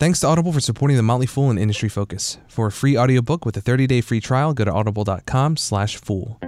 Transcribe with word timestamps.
Thanks 0.00 0.20
to 0.20 0.28
Audible 0.28 0.52
for 0.52 0.60
supporting 0.60 0.96
The 0.96 1.02
Motley 1.02 1.26
Fool 1.26 1.50
and 1.50 1.58
Industry 1.58 1.88
Focus. 1.88 2.38
For 2.46 2.68
a 2.68 2.70
free 2.70 2.96
audiobook 2.96 3.44
with 3.44 3.56
a 3.56 3.60
30-day 3.60 4.00
free 4.00 4.20
trial, 4.20 4.54
go 4.54 4.64
to 4.64 4.70
audible.com 4.70 5.56
slash 5.56 5.96
fool. 5.96 6.38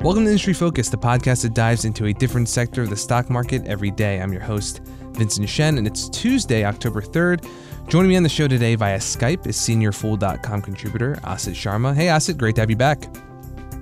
Welcome 0.00 0.24
to 0.24 0.30
Industry 0.30 0.54
Focus, 0.54 0.88
the 0.88 0.96
podcast 0.96 1.42
that 1.42 1.52
dives 1.52 1.84
into 1.84 2.06
a 2.06 2.14
different 2.14 2.48
sector 2.48 2.80
of 2.80 2.88
the 2.88 2.96
stock 2.96 3.28
market 3.28 3.66
every 3.66 3.90
day. 3.90 4.22
I'm 4.22 4.32
your 4.32 4.40
host, 4.40 4.80
Vincent 5.10 5.46
Shen, 5.50 5.76
and 5.76 5.86
it's 5.86 6.08
Tuesday, 6.08 6.64
October 6.64 7.02
3rd. 7.02 7.46
Joining 7.88 8.08
me 8.08 8.16
on 8.16 8.22
the 8.22 8.30
show 8.30 8.48
today 8.48 8.74
via 8.74 8.96
Skype 8.96 9.46
is 9.46 9.58
seniorfool.com 9.58 10.62
contributor 10.62 11.16
Asit 11.24 11.52
Sharma. 11.52 11.94
Hey, 11.94 12.06
Asit, 12.06 12.38
great 12.38 12.54
to 12.54 12.62
have 12.62 12.70
you 12.70 12.76
back. 12.76 13.04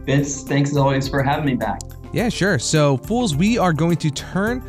Vince, 0.04 0.42
thanks 0.42 0.70
as 0.70 0.76
always 0.76 1.08
for 1.08 1.22
having 1.22 1.46
me 1.46 1.54
back. 1.54 1.78
Yeah, 2.12 2.28
sure. 2.28 2.58
So, 2.58 2.96
Fools, 2.96 3.36
we 3.36 3.56
are 3.56 3.72
going 3.72 3.98
to 3.98 4.10
turn 4.10 4.64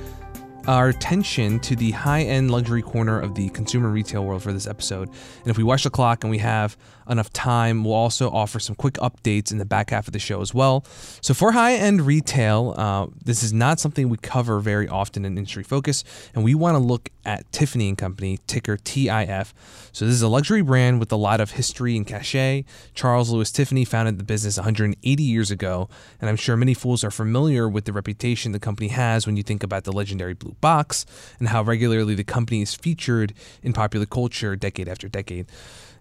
our 0.68 0.89
attention 0.89 1.59
to 1.61 1.75
the 1.75 1.91
high 1.91 2.23
end 2.23 2.52
luxury 2.52 2.81
corner 2.81 3.20
of 3.20 3.36
the 3.36 3.49
consumer 3.49 3.89
retail 3.89 4.25
world 4.25 4.43
for 4.43 4.52
this 4.52 4.67
episode. 4.67 5.08
And 5.08 5.48
if 5.48 5.58
we 5.58 5.63
watch 5.63 5.84
the 5.84 5.89
clock 5.89 6.23
and 6.23 6.31
we 6.31 6.39
have 6.39 6.77
enough 7.09 7.31
time, 7.34 7.84
we'll 7.84 7.93
also 7.93 8.29
offer 8.29 8.59
some 8.59 8.75
quick 8.75 8.95
updates 8.95 9.52
in 9.52 9.57
the 9.57 9.66
back 9.66 9.89
half 9.89 10.07
of 10.07 10.13
the 10.13 10.20
show 10.20 10.41
as 10.41 10.53
well. 10.53 10.84
So, 11.21 11.33
for 11.33 11.52
high 11.52 11.73
end 11.73 12.02
retail, 12.02 12.73
uh, 12.77 13.07
this 13.23 13.43
is 13.43 13.53
not 13.53 13.80
something 13.80 14.09
we 14.09 14.17
cover 14.17 14.59
very 14.59 14.88
often 14.88 15.25
in 15.25 15.38
Industry 15.38 15.63
Focus, 15.63 16.03
and 16.33 16.43
we 16.43 16.55
want 16.55 16.75
to 16.75 16.80
look 16.80 17.09
at 17.25 17.52
Tiffany 17.52 17.89
and 17.89 17.97
Company, 17.97 18.39
ticker 18.47 18.77
TIF. 18.77 19.53
So, 19.91 20.05
this 20.05 20.13
is 20.13 20.21
a 20.21 20.27
luxury 20.27 20.61
brand 20.61 20.99
with 20.99 21.11
a 21.11 21.16
lot 21.16 21.41
of 21.41 21.52
history 21.52 21.95
and 21.95 22.05
cachet. 22.05 22.66
Charles 22.93 23.30
Louis 23.30 23.52
Tiffany 23.52 23.85
founded 23.85 24.17
the 24.17 24.23
business 24.23 24.58
180 24.58 25.23
years 25.23 25.52
ago, 25.52 25.89
and 26.19 26.30
I'm 26.30 26.35
sure 26.35 26.55
many 26.55 26.73
fools 26.73 27.03
are 27.03 27.11
familiar 27.11 27.67
with 27.67 27.85
the 27.85 27.94
reputation 27.94 28.52
the 28.52 28.59
company 28.59 28.89
has 28.89 29.25
when 29.25 29.38
you 29.38 29.44
think 29.44 29.63
about 29.63 29.83
the 29.83 29.91
legendary 29.91 30.33
blue 30.33 30.55
box 30.61 31.05
and 31.39 31.49
how 31.49 31.61
regularly 31.61 32.16
the 32.16 32.23
company 32.23 32.61
is 32.61 32.73
featured 32.73 33.33
in 33.63 33.73
popular 33.73 34.05
culture 34.05 34.55
decade 34.55 34.88
after 34.88 35.08
decade. 35.08 35.47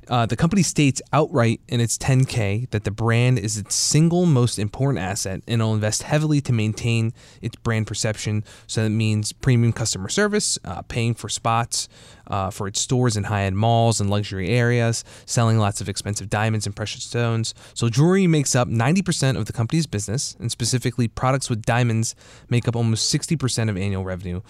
Uh, 0.08 0.24
the 0.24 0.36
company 0.36 0.62
states 0.62 1.02
outright 1.12 1.60
in 1.68 1.80
its 1.80 1.98
10K 1.98 2.70
that 2.70 2.84
the 2.84 2.90
brand 2.90 3.38
is 3.38 3.56
its 3.56 3.74
single 3.74 4.24
most 4.24 4.58
important 4.58 5.02
asset 5.02 5.42
and 5.48 5.60
will 5.60 5.74
invest 5.74 6.04
heavily 6.04 6.40
to 6.40 6.52
maintain 6.52 7.12
its 7.42 7.56
brand 7.56 7.86
perception. 7.86 8.44
So 8.66 8.84
that 8.84 8.90
means 8.90 9.32
premium 9.32 9.72
customer 9.72 10.08
service, 10.08 10.58
uh, 10.64 10.82
paying 10.82 11.14
for 11.14 11.28
spots 11.28 11.88
uh, 12.28 12.50
for 12.50 12.66
its 12.68 12.80
stores 12.80 13.16
in 13.16 13.24
high 13.24 13.42
end 13.42 13.56
malls 13.56 14.00
and 14.00 14.08
luxury 14.08 14.48
areas, 14.48 15.04
selling 15.24 15.58
lots 15.58 15.80
of 15.80 15.88
expensive 15.88 16.28
diamonds 16.28 16.66
and 16.66 16.74
precious 16.74 17.04
stones. 17.04 17.54
So 17.74 17.88
jewelry 17.88 18.26
makes 18.26 18.54
up 18.54 18.68
90% 18.68 19.36
of 19.36 19.46
the 19.46 19.52
company's 19.52 19.86
business, 19.86 20.36
and 20.38 20.50
specifically 20.50 21.08
products 21.08 21.50
with 21.50 21.62
diamonds 21.64 22.14
make 22.48 22.68
up 22.68 22.76
almost 22.76 23.12
60% 23.12 23.68
of 23.68 23.76
annual 23.76 24.04
revenue. 24.04 24.40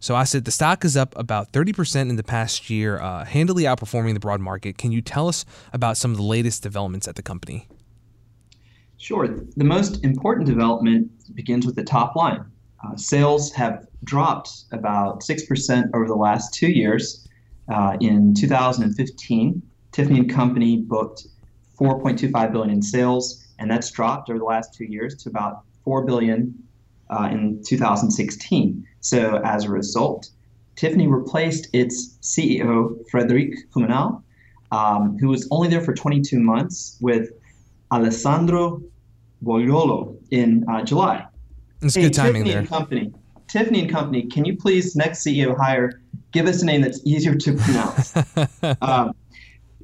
So 0.00 0.14
Asit 0.14 0.46
the 0.46 0.50
stock 0.50 0.84
is 0.86 0.96
up 0.96 1.16
about 1.16 1.52
30% 1.52 2.08
in 2.08 2.16
the 2.16 2.22
past 2.22 2.70
year, 2.70 2.98
uh, 2.98 3.26
handily 3.26 3.64
outperforming 3.64 4.14
the 4.14 4.20
broad 4.20 4.40
market. 4.40 4.78
Can 4.78 4.92
you 4.92 5.02
tell 5.02 5.28
us 5.28 5.44
about 5.74 5.98
some 5.98 6.10
of 6.10 6.16
the 6.16 6.22
latest 6.22 6.62
developments 6.62 7.06
at 7.06 7.16
the 7.16 7.22
company? 7.22 7.68
Sure. 8.96 9.28
The 9.56 9.64
most 9.64 10.02
important 10.02 10.46
development 10.46 11.10
begins 11.34 11.66
with 11.66 11.76
the 11.76 11.84
top 11.84 12.16
line. 12.16 12.44
Uh, 12.82 12.96
sales 12.96 13.52
have 13.52 13.86
dropped 14.04 14.64
about 14.72 15.20
6% 15.20 15.90
over 15.94 16.06
the 16.06 16.14
last 16.14 16.54
two 16.54 16.70
years. 16.70 17.28
Uh, 17.68 17.98
in 18.00 18.34
2015, 18.34 19.62
Tiffany 19.92 20.18
and 20.18 20.30
Company 20.30 20.78
booked 20.78 21.26
4.25 21.78 22.52
billion 22.52 22.70
in 22.70 22.82
sales, 22.82 23.46
and 23.58 23.70
that's 23.70 23.90
dropped 23.90 24.30
over 24.30 24.38
the 24.38 24.44
last 24.46 24.72
two 24.72 24.84
years 24.84 25.14
to 25.22 25.28
about 25.28 25.62
4 25.84 26.06
billion 26.06 26.54
uh, 27.10 27.28
in 27.30 27.62
2016. 27.66 28.86
So 29.00 29.40
as 29.44 29.64
a 29.64 29.70
result, 29.70 30.30
Tiffany 30.76 31.06
replaced 31.06 31.68
its 31.72 32.18
CEO, 32.22 32.96
Frederic 33.10 33.70
Cumenal, 33.72 34.22
um, 34.70 35.18
who 35.18 35.28
was 35.28 35.48
only 35.50 35.68
there 35.68 35.80
for 35.80 35.94
22 35.94 36.38
months, 36.38 36.96
with 37.00 37.30
Alessandro 37.92 38.82
Bogliolo 39.44 40.16
in 40.30 40.64
uh, 40.68 40.82
July. 40.84 41.26
It's 41.82 41.94
hey, 41.94 42.02
good 42.02 42.14
timing 42.14 42.44
Tiffany 42.44 42.50
there. 42.50 42.58
And 42.60 42.68
Company, 42.68 43.12
Tiffany 43.48 43.80
and 43.80 43.90
Company, 43.90 44.26
can 44.26 44.44
you 44.44 44.56
please, 44.56 44.94
next 44.94 45.24
CEO 45.26 45.56
hire, 45.56 46.00
give 46.32 46.46
us 46.46 46.62
a 46.62 46.66
name 46.66 46.82
that's 46.82 47.00
easier 47.04 47.34
to 47.34 47.56
pronounce? 47.56 48.14
um, 48.82 49.12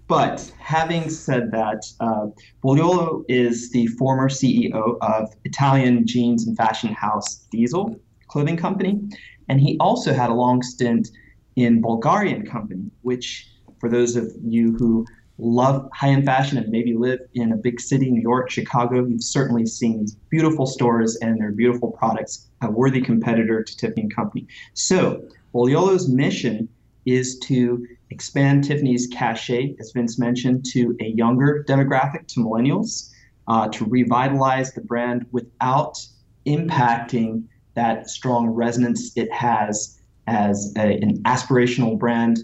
but 0.06 0.52
having 0.60 1.10
said 1.10 1.50
that, 1.50 1.84
uh, 2.00 2.28
Bogliolo 2.62 3.24
is 3.28 3.72
the 3.72 3.88
former 3.88 4.28
CEO 4.28 4.98
of 5.00 5.34
Italian 5.44 6.06
jeans 6.06 6.46
and 6.46 6.56
fashion 6.56 6.92
house 6.92 7.46
Diesel 7.50 7.98
Clothing 8.36 8.58
Company, 8.58 9.00
and 9.48 9.58
he 9.58 9.78
also 9.80 10.12
had 10.12 10.28
a 10.28 10.34
long 10.34 10.60
stint 10.60 11.08
in 11.56 11.80
Bulgari 11.80 12.46
Company, 12.46 12.90
which, 13.00 13.48
for 13.80 13.88
those 13.88 14.14
of 14.14 14.30
you 14.44 14.76
who 14.76 15.06
love 15.38 15.88
high-end 15.94 16.26
fashion 16.26 16.58
and 16.58 16.68
maybe 16.68 16.94
live 16.94 17.20
in 17.32 17.52
a 17.52 17.56
big 17.56 17.80
city, 17.80 18.10
New 18.10 18.20
York, 18.20 18.50
Chicago, 18.50 19.06
you've 19.06 19.24
certainly 19.24 19.64
seen 19.64 20.00
these 20.00 20.16
beautiful 20.28 20.66
stores 20.66 21.16
and 21.22 21.40
their 21.40 21.50
beautiful 21.50 21.92
products, 21.92 22.50
a 22.60 22.70
worthy 22.70 23.00
competitor 23.00 23.62
to 23.62 23.74
Tiffany 23.74 24.06
& 24.08 24.14
Company. 24.14 24.46
So 24.74 25.22
Bogliolo's 25.54 26.06
mission 26.06 26.68
is 27.06 27.38
to 27.38 27.86
expand 28.10 28.64
Tiffany's 28.64 29.06
cachet, 29.06 29.76
as 29.80 29.92
Vince 29.92 30.18
mentioned, 30.18 30.66
to 30.72 30.94
a 31.00 31.06
younger 31.06 31.64
demographic, 31.66 32.26
to 32.34 32.40
millennials, 32.40 33.12
uh, 33.48 33.68
to 33.68 33.86
revitalize 33.86 34.74
the 34.74 34.82
brand 34.82 35.24
without 35.32 36.06
impacting 36.46 37.44
that 37.76 38.10
strong 38.10 38.48
resonance 38.48 39.16
it 39.16 39.32
has 39.32 40.00
as 40.26 40.72
a, 40.76 40.98
an 41.00 41.22
aspirational 41.22 41.96
brand 41.96 42.40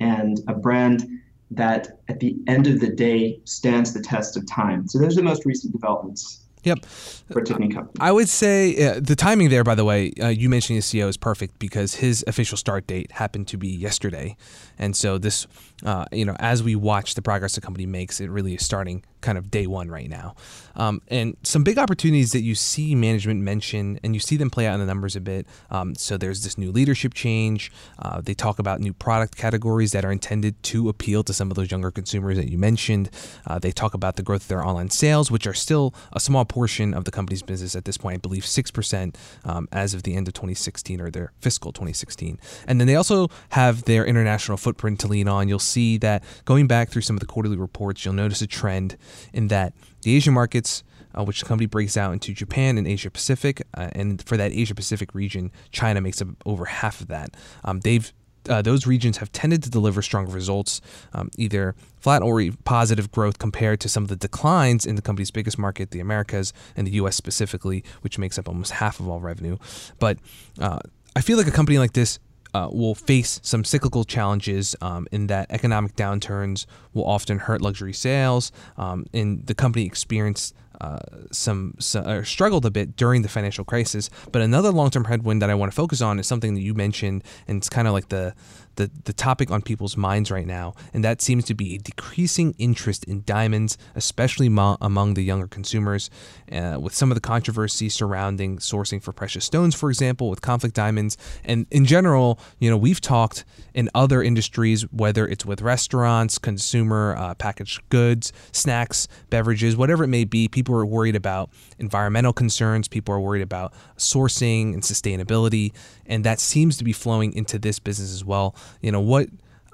and 0.00 0.40
a 0.48 0.54
brand 0.54 1.06
that 1.50 2.00
at 2.08 2.20
the 2.20 2.36
end 2.46 2.66
of 2.66 2.80
the 2.80 2.88
day 2.88 3.40
stands 3.44 3.92
the 3.92 4.00
test 4.00 4.36
of 4.36 4.46
time. 4.48 4.88
So 4.88 4.98
those 4.98 5.12
are 5.14 5.20
the 5.20 5.28
most 5.28 5.44
recent 5.44 5.72
developments. 5.72 6.42
Yep. 6.66 6.84
For 7.30 7.42
Tiffany 7.42 7.68
Company. 7.68 7.94
I 8.00 8.10
would 8.10 8.28
say 8.28 8.88
uh, 8.88 9.00
the 9.00 9.14
timing 9.14 9.50
there, 9.50 9.62
by 9.62 9.76
the 9.76 9.84
way, 9.84 10.12
uh, 10.20 10.28
you 10.28 10.48
mentioning 10.48 10.78
the 10.78 10.82
CEO 10.82 11.08
is 11.08 11.16
perfect 11.16 11.60
because 11.60 11.94
his 11.94 12.24
official 12.26 12.56
start 12.56 12.88
date 12.88 13.12
happened 13.12 13.46
to 13.48 13.56
be 13.56 13.68
yesterday. 13.68 14.36
And 14.76 14.96
so 14.96 15.16
this, 15.16 15.46
uh, 15.84 16.06
you 16.10 16.24
know, 16.24 16.36
as 16.38 16.62
we 16.62 16.74
watch 16.74 17.14
the 17.14 17.22
progress 17.22 17.54
the 17.54 17.60
company 17.60 17.86
makes, 17.86 18.20
it 18.20 18.30
really 18.30 18.54
is 18.54 18.64
starting 18.64 19.04
kind 19.20 19.36
of 19.36 19.50
day 19.50 19.66
one 19.66 19.90
right 19.90 20.08
now. 20.08 20.34
Um, 20.76 21.02
and 21.08 21.36
some 21.42 21.64
big 21.64 21.78
opportunities 21.78 22.32
that 22.32 22.42
you 22.42 22.54
see 22.54 22.94
management 22.94 23.42
mention, 23.42 23.98
and 24.04 24.14
you 24.14 24.20
see 24.20 24.36
them 24.36 24.50
play 24.50 24.66
out 24.66 24.74
in 24.74 24.80
the 24.80 24.86
numbers 24.86 25.16
a 25.16 25.20
bit. 25.20 25.46
Um, 25.70 25.94
so 25.94 26.16
there's 26.16 26.44
this 26.44 26.56
new 26.56 26.70
leadership 26.70 27.12
change. 27.12 27.72
Uh, 27.98 28.20
they 28.20 28.34
talk 28.34 28.58
about 28.58 28.80
new 28.80 28.92
product 28.92 29.36
categories 29.36 29.92
that 29.92 30.04
are 30.04 30.12
intended 30.12 30.62
to 30.64 30.88
appeal 30.88 31.24
to 31.24 31.32
some 31.32 31.50
of 31.50 31.56
those 31.56 31.70
younger 31.70 31.90
consumers 31.90 32.36
that 32.36 32.50
you 32.50 32.56
mentioned. 32.58 33.10
Uh, 33.46 33.58
they 33.58 33.72
talk 33.72 33.94
about 33.94 34.16
the 34.16 34.22
growth 34.22 34.42
of 34.42 34.48
their 34.48 34.64
online 34.64 34.90
sales, 34.90 35.30
which 35.30 35.46
are 35.46 35.54
still 35.54 35.94
a 36.12 36.20
small 36.20 36.44
portion 36.44 36.94
of 36.94 37.04
the 37.04 37.10
company's 37.10 37.42
business 37.42 37.74
at 37.74 37.84
this 37.84 37.96
point. 37.96 38.14
I 38.14 38.18
believe 38.18 38.44
6% 38.44 39.16
um, 39.44 39.68
as 39.72 39.92
of 39.92 40.04
the 40.04 40.14
end 40.14 40.28
of 40.28 40.34
2016 40.34 41.00
or 41.00 41.10
their 41.10 41.32
fiscal 41.40 41.72
2016. 41.72 42.38
And 42.66 42.80
then 42.80 42.86
they 42.86 42.96
also 42.96 43.28
have 43.50 43.84
their 43.84 44.06
international 44.06 44.56
footprint 44.56 45.00
to 45.00 45.08
lean 45.08 45.26
on. 45.26 45.48
You'll 45.48 45.58
see 45.66 45.98
that 45.98 46.22
going 46.44 46.66
back 46.66 46.90
through 46.90 47.02
some 47.02 47.16
of 47.16 47.20
the 47.20 47.26
quarterly 47.26 47.56
reports, 47.56 48.04
you'll 48.04 48.14
notice 48.14 48.40
a 48.42 48.46
trend 48.46 48.96
in 49.32 49.48
that 49.48 49.72
the 50.02 50.14
Asian 50.14 50.34
markets, 50.34 50.82
uh, 51.16 51.24
which 51.24 51.40
the 51.40 51.46
company 51.46 51.66
breaks 51.66 51.96
out 51.96 52.12
into 52.12 52.32
Japan 52.32 52.78
and 52.78 52.86
Asia 52.86 53.10
Pacific, 53.10 53.62
uh, 53.74 53.88
and 53.92 54.22
for 54.22 54.36
that 54.36 54.52
Asia 54.52 54.74
Pacific 54.74 55.14
region, 55.14 55.50
China 55.72 56.00
makes 56.00 56.22
up 56.22 56.28
over 56.44 56.64
half 56.64 57.00
of 57.00 57.08
that. 57.08 57.30
Um, 57.64 57.80
they've 57.80 58.12
uh, 58.48 58.62
those 58.62 58.86
regions 58.86 59.18
have 59.18 59.32
tended 59.32 59.62
to 59.62 59.70
deliver 59.70 60.02
stronger 60.02 60.30
results, 60.30 60.80
um, 61.12 61.30
either 61.36 61.74
flat 61.98 62.22
or 62.22 62.40
positive 62.64 63.10
growth 63.10 63.38
compared 63.38 63.80
to 63.80 63.88
some 63.88 64.04
of 64.04 64.08
the 64.08 64.16
declines 64.16 64.86
in 64.86 64.94
the 64.94 65.02
company's 65.02 65.30
biggest 65.32 65.58
market, 65.58 65.90
the 65.90 66.00
Americas 66.00 66.52
and 66.76 66.86
the 66.86 66.92
U.S. 66.92 67.16
specifically, 67.16 67.82
which 68.02 68.18
makes 68.18 68.38
up 68.38 68.48
almost 68.48 68.72
half 68.72 69.00
of 69.00 69.08
all 69.08 69.20
revenue. 69.20 69.56
But 69.98 70.18
uh, 70.60 70.78
I 71.14 71.22
feel 71.22 71.38
like 71.38 71.46
a 71.46 71.52
company 71.52 71.78
like 71.78 71.92
this 71.92 72.18
uh, 72.54 72.68
will 72.70 72.94
face 72.94 73.40
some 73.42 73.64
cyclical 73.64 74.04
challenges 74.04 74.76
um, 74.80 75.06
in 75.12 75.26
that 75.28 75.50
economic 75.50 75.96
downturns 75.96 76.66
will 76.94 77.06
often 77.06 77.38
hurt 77.38 77.60
luxury 77.60 77.92
sales. 77.92 78.52
Um, 78.76 79.06
and 79.12 79.46
the 79.46 79.54
company 79.54 79.86
experienced 79.86 80.54
uh, 80.80 80.98
some, 81.32 81.74
uh, 81.94 82.22
struggled 82.22 82.66
a 82.66 82.70
bit 82.70 82.96
during 82.96 83.22
the 83.22 83.28
financial 83.28 83.64
crisis. 83.64 84.10
But 84.32 84.42
another 84.42 84.70
long-term 84.70 85.04
headwind 85.04 85.42
that 85.42 85.50
I 85.50 85.54
want 85.54 85.72
to 85.72 85.76
focus 85.76 86.00
on 86.00 86.18
is 86.18 86.26
something 86.26 86.54
that 86.54 86.62
you 86.62 86.74
mentioned, 86.74 87.24
and 87.46 87.58
it's 87.58 87.68
kind 87.68 87.88
of 87.88 87.94
like 87.94 88.08
the 88.08 88.34
the, 88.76 88.90
the 89.04 89.12
topic 89.12 89.50
on 89.50 89.62
people's 89.62 89.96
minds 89.96 90.30
right 90.30 90.46
now, 90.46 90.74
and 90.94 91.02
that 91.02 91.20
seems 91.20 91.44
to 91.46 91.54
be 91.54 91.74
a 91.74 91.78
decreasing 91.78 92.54
interest 92.58 93.04
in 93.04 93.22
diamonds, 93.24 93.76
especially 93.94 94.48
mo- 94.48 94.76
among 94.80 95.14
the 95.14 95.22
younger 95.22 95.46
consumers, 95.46 96.10
uh, 96.52 96.78
with 96.80 96.94
some 96.94 97.10
of 97.10 97.14
the 97.14 97.20
controversy 97.20 97.88
surrounding 97.88 98.58
sourcing 98.58 99.02
for 99.02 99.12
precious 99.12 99.44
stones, 99.44 99.74
for 99.74 99.88
example, 99.90 100.30
with 100.30 100.40
conflict 100.40 100.74
diamonds. 100.74 101.16
And 101.44 101.66
in 101.70 101.84
general, 101.84 102.38
you 102.58 102.70
know, 102.70 102.76
we've 102.76 103.00
talked 103.00 103.44
in 103.74 103.90
other 103.94 104.22
industries, 104.22 104.82
whether 104.92 105.26
it's 105.26 105.44
with 105.44 105.62
restaurants, 105.62 106.38
consumer 106.38 107.16
uh, 107.18 107.34
packaged 107.34 107.80
goods, 107.88 108.32
snacks, 108.52 109.08
beverages, 109.30 109.76
whatever 109.76 110.04
it 110.04 110.08
may 110.08 110.24
be, 110.24 110.48
people 110.48 110.65
people 110.66 110.80
are 110.80 110.86
worried 110.86 111.14
about 111.14 111.48
environmental 111.78 112.32
concerns, 112.32 112.88
people 112.88 113.14
are 113.14 113.20
worried 113.20 113.42
about 113.42 113.72
sourcing 113.96 114.74
and 114.74 114.82
sustainability, 114.82 115.72
and 116.06 116.24
that 116.24 116.40
seems 116.40 116.76
to 116.76 116.82
be 116.82 116.92
flowing 116.92 117.32
into 117.34 117.56
this 117.56 117.78
business 117.78 118.12
as 118.12 118.24
well. 118.24 118.56
You 118.82 118.90
know 118.90 119.00
what? 119.00 119.28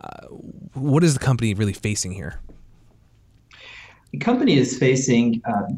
Uh, 0.05 0.27
what 0.75 1.03
is 1.03 1.15
the 1.15 1.21
company 1.21 1.55
really 1.55 1.73
facing 1.73 2.13
here? 2.13 2.41
The 4.11 4.19
company 4.19 4.59
is 4.59 4.77
facing 4.77 5.41
uh, 5.47 5.69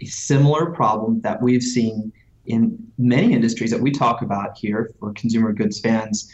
a 0.00 0.06
similar 0.06 0.70
problem 0.70 1.20
that 1.20 1.42
we've 1.42 1.62
seen 1.62 2.10
in 2.46 2.78
many 2.96 3.34
industries 3.34 3.70
that 3.70 3.80
we 3.80 3.90
talk 3.90 4.22
about 4.22 4.56
here 4.56 4.92
for 4.98 5.12
consumer 5.12 5.52
goods 5.52 5.78
fans. 5.80 6.32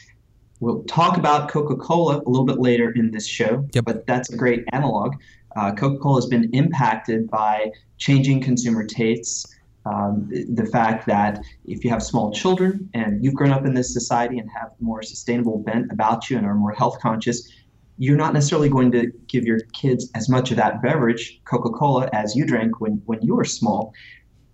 We'll 0.61 0.85
talk 0.85 1.17
about 1.17 1.49
Coca 1.49 1.75
Cola 1.75 2.19
a 2.19 2.29
little 2.29 2.44
bit 2.44 2.59
later 2.59 2.93
in 2.93 3.11
this 3.11 3.27
show, 3.27 3.67
yep. 3.73 3.85
but 3.87 4.06
that's 4.06 4.31
a 4.32 4.37
great 4.37 4.65
analog. 4.73 5.17
Uh, 5.56 5.73
Coca 5.73 5.99
Cola 5.99 6.17
has 6.17 6.26
been 6.26 6.50
impacted 6.52 7.31
by 7.31 7.70
changing 7.99 8.41
consumer 8.41 8.85
tastes. 8.85 9.47
Um, 9.87 10.31
the 10.31 10.67
fact 10.67 11.06
that 11.06 11.43
if 11.64 11.85
you 11.85 11.91
have 11.91 12.02
small 12.02 12.32
children 12.32 12.91
and 12.93 13.25
you've 13.25 13.35
grown 13.35 13.50
up 13.50 13.64
in 13.64 13.73
this 13.73 13.93
society 13.93 14.38
and 14.38 14.49
have 14.50 14.73
more 14.79 15.02
sustainable 15.02 15.58
bent 15.58 15.91
about 15.91 16.29
you 16.29 16.37
and 16.37 16.47
are 16.47 16.55
more 16.55 16.73
health 16.73 17.00
conscious, 17.00 17.50
you're 17.97 18.17
not 18.17 18.32
necessarily 18.35 18.69
going 18.69 18.91
to 18.93 19.11
give 19.26 19.44
your 19.44 19.61
kids 19.73 20.11
as 20.14 20.29
much 20.29 20.50
of 20.50 20.56
that 20.58 20.82
beverage, 20.82 21.41
Coca 21.44 21.70
Cola, 21.70 22.08
as 22.12 22.37
you 22.37 22.46
drank 22.46 22.81
when, 22.81 23.03
when 23.06 23.20
you 23.23 23.35
were 23.35 23.44
small. 23.44 23.93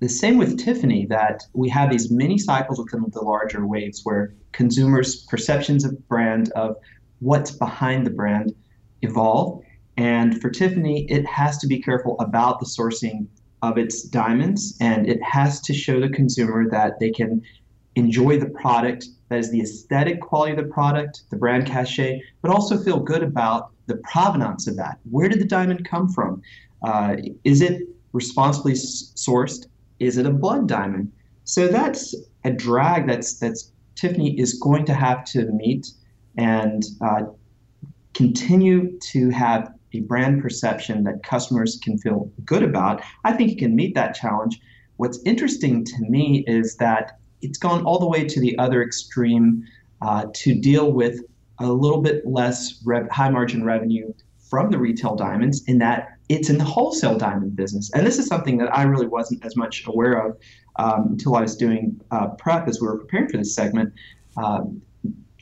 The 0.01 0.09
same 0.09 0.37
with 0.37 0.59
Tiffany, 0.59 1.07
that 1.07 1.43
we 1.55 1.69
have 1.71 1.91
these 1.91 2.11
mini 2.11 2.39
cycles 2.39 2.79
within 2.79 3.09
the 3.13 3.23
larger 3.23 3.67
waves 3.67 4.03
where 4.05 4.35
consumers' 4.53 5.25
perceptions 5.25 5.85
of 5.85 6.07
brand, 6.09 6.51
of 6.53 6.77
what's 7.21 7.51
behind 7.51 8.07
the 8.07 8.11
brand, 8.11 8.55
evolve. 9.03 9.63
And 9.97 10.41
for 10.41 10.51
Tiffany, 10.51 11.07
it 11.11 11.27
has 11.27 11.59
to 11.59 11.67
be 11.67 11.81
careful 11.81 12.17
about 12.21 12.61
the 12.61 12.67
sourcing 12.67 13.27
of 13.63 13.79
its 13.79 14.03
diamonds, 14.03 14.77
and 14.81 15.09
it 15.09 15.23
has 15.23 15.61
to 15.63 15.73
show 15.73 16.01
the 16.01 16.11
consumer 16.11 16.69
that 16.71 17.01
they 17.01 17.11
can 17.11 17.43
enjoy 17.95 18.39
the 18.39 18.51
product, 18.51 19.07
that 19.29 19.39
is 19.39 19.51
the 19.51 19.61
aesthetic 19.61 20.21
quality 20.21 20.53
of 20.53 20.59
the 20.59 20.73
product, 20.73 21.23
the 21.31 21.37
brand 21.37 21.67
cachet, 21.67 22.23
but 22.43 22.51
also 22.51 22.77
feel 22.77 23.01
good 23.01 23.23
about 23.23 23.71
the 23.87 23.97
provenance 23.99 24.67
of 24.67 24.77
that. 24.77 24.99
Where 25.11 25.29
did 25.29 25.41
the 25.41 25.47
diamond 25.47 25.89
come 25.89 26.09
from? 26.09 26.43
Uh, 26.83 27.17
is 27.45 27.63
it 27.63 27.89
responsibly 28.13 28.75
sourced? 28.75 29.67
Is 29.99 30.19
it 30.19 30.27
a 30.27 30.31
blood 30.31 30.69
diamond? 30.69 31.11
So 31.45 31.69
that's 31.69 32.15
a 32.45 32.53
drag 32.53 33.07
that's 33.07 33.39
that's 33.39 33.73
Tiffany 33.95 34.39
is 34.39 34.55
going 34.55 34.85
to 34.87 34.95
have 34.95 35.25
to 35.25 35.47
meet 35.47 35.89
and 36.37 36.85
uh, 37.01 37.23
continue 38.13 38.99
to 38.99 39.31
have 39.31 39.73
a 39.99 40.01
brand 40.01 40.43
perception 40.43 41.05
that 41.05 41.23
customers 41.23 41.79
can 41.83 41.99
feel 41.99 42.31
good 42.45 42.63
about. 42.63 43.03
I 43.25 43.33
think 43.33 43.53
it 43.53 43.59
can 43.59 43.75
meet 43.75 43.95
that 43.95 44.15
challenge. 44.15 44.61
What's 44.97 45.21
interesting 45.25 45.85
to 45.85 45.99
me 46.09 46.45
is 46.47 46.77
that 46.77 47.19
it's 47.43 47.59
gone 47.59 47.85
all 47.85 47.99
the 47.99 48.07
way 48.09 48.25
to 48.25 48.41
the 48.41 48.59
other 48.59 48.83
extreme 48.83 49.65
uh, 50.03 50.27
to 50.35 50.55
deal 50.55 50.93
with 50.93 51.21
a 51.59 51.67
little 51.67 52.03
bit 52.03 52.27
less 52.27 52.83
rev- 52.85 53.11
high 53.11 53.31
margin 53.31 53.65
revenue 53.65 54.13
from 54.51 54.71
the 54.71 54.79
retail 54.79 55.17
diamonds 55.17 55.65
in 55.67 55.79
that 55.79 56.17
it's 56.29 56.51
in 56.51 56.59
the 56.59 56.65
wholesale 56.65 57.17
diamond 57.17 57.57
business. 57.57 57.91
And 57.95 58.07
this 58.07 58.19
is 58.19 58.27
something 58.27 58.59
that 58.59 58.75
I 58.77 58.83
really 58.83 59.07
wasn't 59.07 59.45
as 59.45 59.57
much 59.57 59.87
aware 59.87 60.15
of 60.15 60.37
um, 60.77 61.09
until 61.13 61.37
I 61.37 61.43
was 61.43 61.57
doing 61.57 62.01
uh, 62.11 62.29
prep 62.29 62.69
as 62.69 62.81
we 62.81 62.87
were 62.87 62.99
preparing 62.99 63.29
for 63.29 63.37
this 63.37 63.55
segment. 63.55 63.93
Uh, 64.37 64.65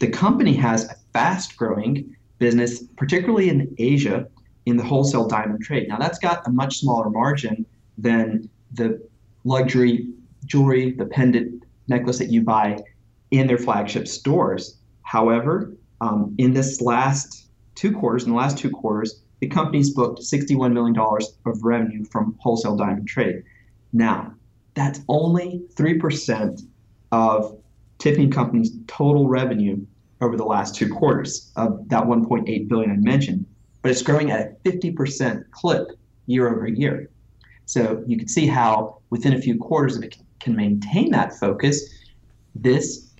the 0.00 0.08
company 0.08 0.54
has 0.54 0.84
a 0.90 0.94
fast 1.12 1.56
growing 1.56 2.14
business, 2.38 2.82
particularly 2.96 3.48
in 3.48 3.74
Asia, 3.78 4.26
in 4.66 4.76
the 4.76 4.82
wholesale 4.82 5.26
diamond 5.26 5.62
trade. 5.62 5.88
Now, 5.88 5.98
that's 5.98 6.18
got 6.18 6.46
a 6.46 6.50
much 6.50 6.78
smaller 6.78 7.10
margin 7.10 7.66
than 7.98 8.48
the 8.72 9.00
luxury 9.44 10.08
jewelry, 10.46 10.92
the 10.92 11.06
pendant 11.06 11.64
necklace 11.88 12.18
that 12.18 12.30
you 12.30 12.42
buy 12.42 12.78
in 13.30 13.46
their 13.46 13.58
flagship 13.58 14.08
stores. 14.08 14.78
However, 15.02 15.76
um, 16.00 16.34
in 16.38 16.54
this 16.54 16.80
last 16.80 17.48
two 17.74 17.92
quarters, 17.92 18.24
in 18.24 18.30
the 18.30 18.36
last 18.36 18.58
two 18.58 18.70
quarters, 18.70 19.22
the 19.40 19.48
company's 19.48 19.90
booked 19.90 20.20
$61 20.20 20.72
million 20.72 20.96
of 20.98 21.62
revenue 21.62 22.04
from 22.04 22.36
wholesale 22.38 22.76
diamond 22.76 23.08
trade. 23.08 23.42
Now, 23.92 24.34
that's 24.74 25.00
only 25.08 25.62
3% 25.74 26.62
of 27.12 27.56
Tiffany 27.98 28.28
Company's 28.28 28.72
total 28.86 29.28
revenue 29.28 29.84
over 30.20 30.36
the 30.36 30.44
last 30.44 30.74
two 30.74 30.92
quarters 30.92 31.52
of 31.56 31.88
that 31.88 32.04
1.8 32.04 32.68
billion 32.68 32.90
I 32.90 32.96
mentioned, 32.96 33.46
but 33.84 33.90
it's 33.90 34.00
growing 34.00 34.30
at 34.30 34.40
a 34.40 34.70
50% 34.70 35.44
clip 35.50 35.88
year 36.24 36.48
over 36.48 36.66
year. 36.66 37.10
So 37.66 38.02
you 38.06 38.16
can 38.16 38.28
see 38.28 38.46
how 38.46 39.02
within 39.10 39.34
a 39.34 39.40
few 39.40 39.58
quarters, 39.58 39.98
if 39.98 40.04
it 40.04 40.16
can 40.40 40.56
maintain 40.56 41.10
that 41.10 41.38
focus, 41.38 41.82
this 42.54 43.10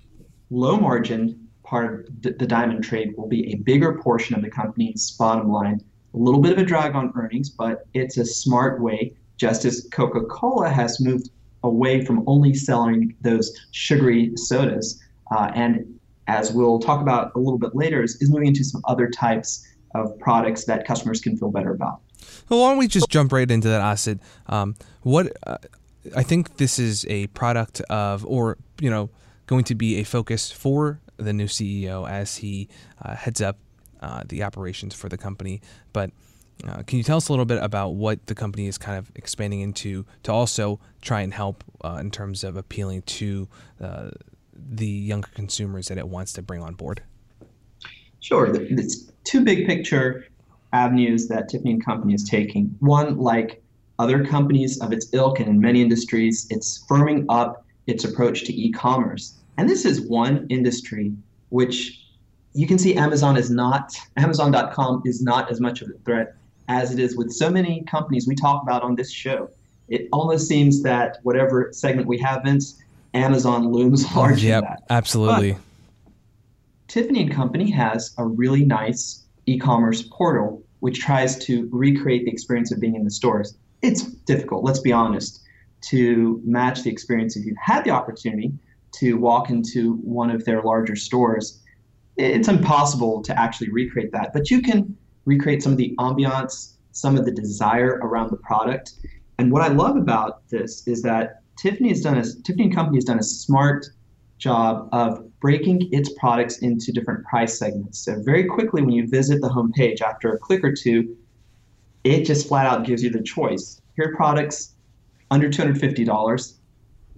low 0.51 0.79
margin 0.79 1.49
part 1.65 2.09
of 2.09 2.23
the 2.23 2.47
diamond 2.47 2.83
trade 2.83 3.13
will 3.15 3.29
be 3.29 3.53
a 3.53 3.57
bigger 3.57 3.99
portion 3.99 4.35
of 4.37 4.41
the 4.41 4.49
company's 4.49 5.11
bottom 5.11 5.51
line. 5.51 5.83
A 6.15 6.17
little 6.17 6.41
bit 6.41 6.53
of 6.53 6.59
a 6.59 6.65
drag 6.65 6.95
on 6.95 7.13
earnings, 7.15 7.51
but 7.51 7.87
it's 7.93 8.17
a 8.17 8.25
smart 8.25 8.81
way, 8.81 9.13
just 9.37 9.67
as 9.67 9.87
Coca 9.93 10.23
Cola 10.23 10.71
has 10.71 10.99
moved 10.99 11.29
away 11.63 12.07
from 12.07 12.25
only 12.27 12.55
selling 12.55 13.15
those 13.21 13.55
sugary 13.73 14.33
sodas. 14.37 15.03
Uh, 15.31 15.51
and 15.55 15.85
as 16.27 16.53
we'll 16.53 16.79
talk 16.79 17.03
about 17.03 17.33
a 17.35 17.39
little 17.39 17.59
bit 17.59 17.77
later, 17.77 18.03
is, 18.03 18.17
is 18.23 18.31
moving 18.31 18.49
into 18.49 18.65
some 18.65 18.81
other 18.87 19.11
types 19.11 19.67
of 19.95 20.19
products 20.19 20.65
that 20.65 20.87
customers 20.87 21.21
can 21.21 21.37
feel 21.37 21.51
better 21.51 21.73
about. 21.73 22.01
Well, 22.49 22.61
why 22.61 22.71
don't 22.71 22.79
we 22.79 22.89
just 22.89 23.09
jump 23.09 23.33
right 23.33 23.51
into 23.51 23.69
that, 23.69 23.81
Asit? 23.81 24.21
Um, 24.47 24.75
what 25.03 25.33
uh, 25.47 25.59
I 26.17 26.23
think 26.23 26.57
this 26.57 26.79
is 26.79 27.07
a 27.09 27.27
product 27.29 27.81
of, 27.83 28.25
or 28.27 28.59
you 28.81 28.91
know, 28.91 29.11
going 29.47 29.65
to 29.65 29.75
be 29.75 29.97
a 30.01 30.05
focus 30.05 30.51
for 30.51 31.01
the 31.17 31.33
new 31.33 31.47
CEO 31.47 32.09
as 32.09 32.37
he 32.39 32.69
uh, 33.03 33.15
heads 33.15 33.41
up 33.41 33.59
uh, 34.01 34.23
the 34.27 34.43
operations 34.43 34.95
for 34.95 35.09
the 35.09 35.17
company. 35.17 35.61
But 35.93 36.11
uh, 36.67 36.83
can 36.83 36.99
you 36.99 37.05
tell 37.05 37.17
us 37.17 37.29
a 37.29 37.33
little 37.33 37.45
bit 37.45 37.63
about 37.63 37.91
what 37.91 38.27
the 38.27 38.35
company 38.35 38.67
is 38.67 38.79
kind 38.79 38.99
of 38.99 39.11
expanding 39.15 39.61
into 39.61 40.05
to 40.23 40.33
also 40.33 40.81
try 41.01 41.21
and 41.21 41.33
help 41.33 41.65
uh, 41.83 41.99
in 42.01 42.11
terms 42.11 42.45
of 42.45 42.57
appealing 42.57 43.03
to 43.03 43.49
uh, 43.81 44.11
the 44.55 44.87
younger 44.87 45.29
consumers 45.35 45.89
that 45.89 45.99
it 45.99 46.09
wants 46.09 46.33
to 46.35 46.43
bring 46.43 46.63
on 46.63 46.75
board? 46.75 47.03
Sure. 48.25 48.51
There's 48.51 49.13
two 49.25 49.45
big 49.45 49.67
picture 49.67 50.25
avenues 50.73 51.29
that 51.29 51.51
Tiffany 51.51 51.73
and 51.73 51.85
Company 51.85 52.15
is 52.15 52.25
taking. 52.25 52.75
One, 52.81 53.19
like 53.19 53.63
other 53.99 54.25
companies 54.25 54.81
of 54.81 54.95
its 54.95 55.13
ilk 55.13 55.41
and 55.41 55.49
in 55.51 55.61
many 55.61 55.83
industries, 55.83 56.47
it's 56.49 56.87
firming 56.89 57.27
up 57.29 57.67
its 57.87 58.03
approach 58.03 58.45
to 58.45 58.55
e-commerce. 58.55 59.35
And 59.59 59.69
this 59.69 59.85
is 59.85 60.01
one 60.01 60.47
industry 60.49 61.13
which 61.51 62.01
you 62.55 62.67
can 62.67 62.79
see 62.79 62.95
Amazon 62.97 63.37
is 63.37 63.51
not, 63.51 63.95
Amazon.com 64.17 65.03
is 65.05 65.23
not 65.23 65.51
as 65.51 65.61
much 65.61 65.83
of 65.83 65.91
a 65.91 65.99
threat 66.07 66.35
as 66.69 66.95
it 66.95 66.99
is 66.99 67.19
with 67.19 67.31
so 67.31 67.51
many 67.51 67.83
companies 67.83 68.27
we 68.27 68.35
talk 68.35 68.63
about 68.63 68.83
on 68.83 68.97
this 68.97 69.13
show. 69.13 69.51
It 69.89 70.09
almost 70.15 70.49
seems 70.49 70.83
that 70.83 71.19
whatever 71.25 71.69
segment 71.75 72.09
we 72.09 72.17
have, 72.21 72.43
Vince, 72.43 72.83
Amazon 73.13 73.71
looms 73.71 74.11
large 74.17 74.43
yep. 74.43 74.65
Absolutely. 74.89 75.53
But 75.53 75.61
Tiffany 76.95 77.23
and 77.23 77.33
Company 77.33 77.73
has 77.73 78.15
a 78.19 78.25
really 78.25 78.65
nice 78.65 79.25
e-commerce 79.47 80.03
portal 80.13 80.63
which 80.79 81.01
tries 81.01 81.37
to 81.45 81.69
recreate 81.73 82.25
the 82.25 82.31
experience 82.31 82.71
of 82.71 82.79
being 82.79 82.95
in 82.95 83.03
the 83.03 83.11
stores. 83.11 83.57
It's 83.83 84.05
difficult, 84.05 84.63
let's 84.63 84.79
be 84.79 84.93
honest, 84.93 85.43
to 85.89 86.41
match 86.45 86.85
the 86.85 86.91
experience 86.91 87.37
if 87.37 87.45
you've 87.45 87.57
had 87.61 87.83
the 87.83 87.91
opportunity 87.91 88.53
to 89.01 89.15
walk 89.15 89.51
into 89.51 89.95
one 90.05 90.31
of 90.31 90.45
their 90.45 90.63
larger 90.63 90.95
stores. 90.95 91.61
It's 92.17 92.47
impossible 92.47 93.23
to 93.23 93.37
actually 93.37 93.71
recreate 93.71 94.13
that, 94.13 94.33
but 94.33 94.49
you 94.53 94.63
can 94.63 94.97
recreate 95.25 95.65
some 95.65 95.73
of 95.73 95.79
the 95.79 95.97
ambiance, 95.99 96.75
some 96.93 97.17
of 97.17 97.25
the 97.25 97.33
desire 97.33 97.99
around 98.05 98.31
the 98.31 98.37
product. 98.37 98.93
And 99.41 99.51
what 99.51 99.63
I 99.63 99.67
love 99.67 99.97
about 99.97 100.49
this 100.49 100.87
is 100.87 101.03
that 101.03 101.41
Tiffany 101.59 101.89
has 101.89 102.03
done 102.03 102.19
a 102.19 102.23
Tiffany 102.23 102.67
and 102.67 102.75
Company 102.75 102.99
has 102.99 103.05
done 103.05 103.19
a 103.19 103.25
smart 103.25 103.85
job 104.39 104.89
of 104.93 105.25
breaking 105.45 105.87
its 105.93 106.11
products 106.19 106.61
into 106.61 106.91
different 106.91 107.23
price 107.27 107.59
segments. 107.59 107.99
So 107.99 108.19
very 108.23 108.45
quickly 108.45 108.81
when 108.81 108.93
you 108.93 109.07
visit 109.07 109.43
the 109.43 109.51
homepage 109.51 110.01
after 110.01 110.33
a 110.33 110.39
click 110.39 110.65
or 110.65 110.73
two, 110.73 111.19
it 112.03 112.25
just 112.25 112.49
flat 112.49 112.65
out 112.65 112.87
gives 112.87 113.03
you 113.03 113.11
the 113.11 113.23
choice. 113.23 113.79
Here 113.95 114.09
are 114.09 114.17
products 114.17 114.73
under 115.31 115.51
$250, 115.51 116.55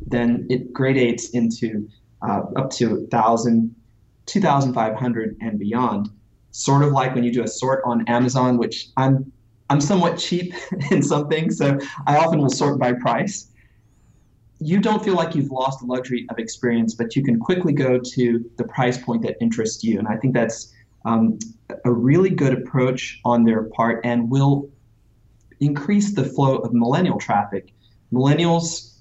then 0.09 0.45
it 0.51 0.75
gradates 0.75 1.35
into 1.35 1.89
uh, 2.21 2.43
up 2.57 2.71
to 2.71 2.97
1000 3.03 3.73
2500 4.27 5.37
and 5.41 5.57
beyond 5.57 6.11
sort 6.51 6.83
of 6.83 6.91
like 6.91 7.15
when 7.15 7.23
you 7.23 7.33
do 7.33 7.45
a 7.45 7.49
sort 7.49 7.81
on 7.85 8.05
Amazon, 8.09 8.59
which 8.59 8.89
I'm 8.97 9.31
I'm 9.71 9.81
somewhat 9.81 10.19
cheap 10.19 10.53
in 10.91 11.01
some 11.01 11.29
things, 11.29 11.59
so 11.59 11.79
I 12.09 12.17
often 12.17 12.41
will 12.41 12.51
sort 12.51 12.81
by 12.81 12.93
price. 12.95 13.53
You 14.59 14.81
don't 14.81 15.05
feel 15.05 15.15
like 15.15 15.35
you've 15.35 15.51
lost 15.51 15.81
the 15.81 15.87
luxury 15.87 16.27
of 16.31 16.39
experience, 16.39 16.95
but 16.95 17.15
you 17.15 17.23
can 17.23 17.39
quickly 17.39 17.73
go 17.73 17.99
to 17.99 18.51
the 18.57 18.65
price 18.65 18.97
point 18.97 19.23
that 19.23 19.37
interests 19.41 19.85
you, 19.85 19.99
and 19.99 20.09
I 20.09 20.17
think 20.17 20.35
that's 20.35 20.73
um, 21.05 21.39
a 21.85 21.93
really 21.93 22.31
good 22.31 22.53
approach 22.53 23.21
on 23.25 23.45
their 23.45 23.65
part, 23.65 24.01
and 24.05 24.31
will 24.31 24.71
increase 25.61 26.15
the 26.15 26.25
flow 26.25 26.57
of 26.57 26.73
millennial 26.73 27.19
traffic 27.19 27.73
millennials 28.13 28.97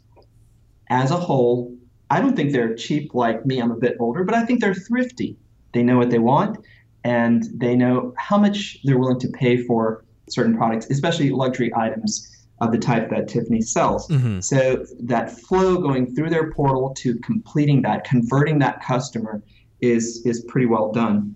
as 0.90 1.12
a 1.12 1.18
whole, 1.18 1.76
I 2.10 2.22
don't 2.22 2.36
think 2.36 2.52
they're 2.52 2.76
cheap 2.76 3.14
like 3.14 3.46
me. 3.46 3.60
I'm 3.60 3.72
a 3.72 3.78
bit 3.78 3.96
older, 4.00 4.24
but 4.24 4.36
I 4.36 4.46
think 4.46 4.62
they're 4.62 4.74
thrifty. 4.74 5.38
They 5.74 5.84
know 5.84 5.98
what 5.98 6.10
they 6.10 6.20
want 6.20 6.58
and 7.04 7.44
they 7.54 7.76
know 7.76 8.14
how 8.18 8.38
much 8.38 8.80
they're 8.84 8.98
willing 8.98 9.20
to 9.20 9.28
pay 9.30 9.58
for 9.58 10.06
certain 10.30 10.56
products, 10.56 10.90
especially 10.90 11.30
luxury 11.30 11.72
items 11.76 12.45
of 12.62 12.72
the 12.72 12.78
type 12.78 13.10
that 13.10 13.28
Tiffany 13.28 13.62
sells. 13.62 14.08
Mm-hmm. 14.08 14.40
So 14.40 14.86
that 15.02 15.32
flow 15.32 15.78
going 15.78 16.16
through 16.16 16.30
their 16.30 16.52
portal 16.52 16.94
to 16.98 17.16
completing 17.20 17.82
that, 17.82 18.06
converting 18.06 18.60
that 18.60 18.82
customer 18.82 19.44
is 19.82 20.26
is 20.26 20.44
pretty 20.48 20.68
well 20.68 20.92
done. 20.92 21.36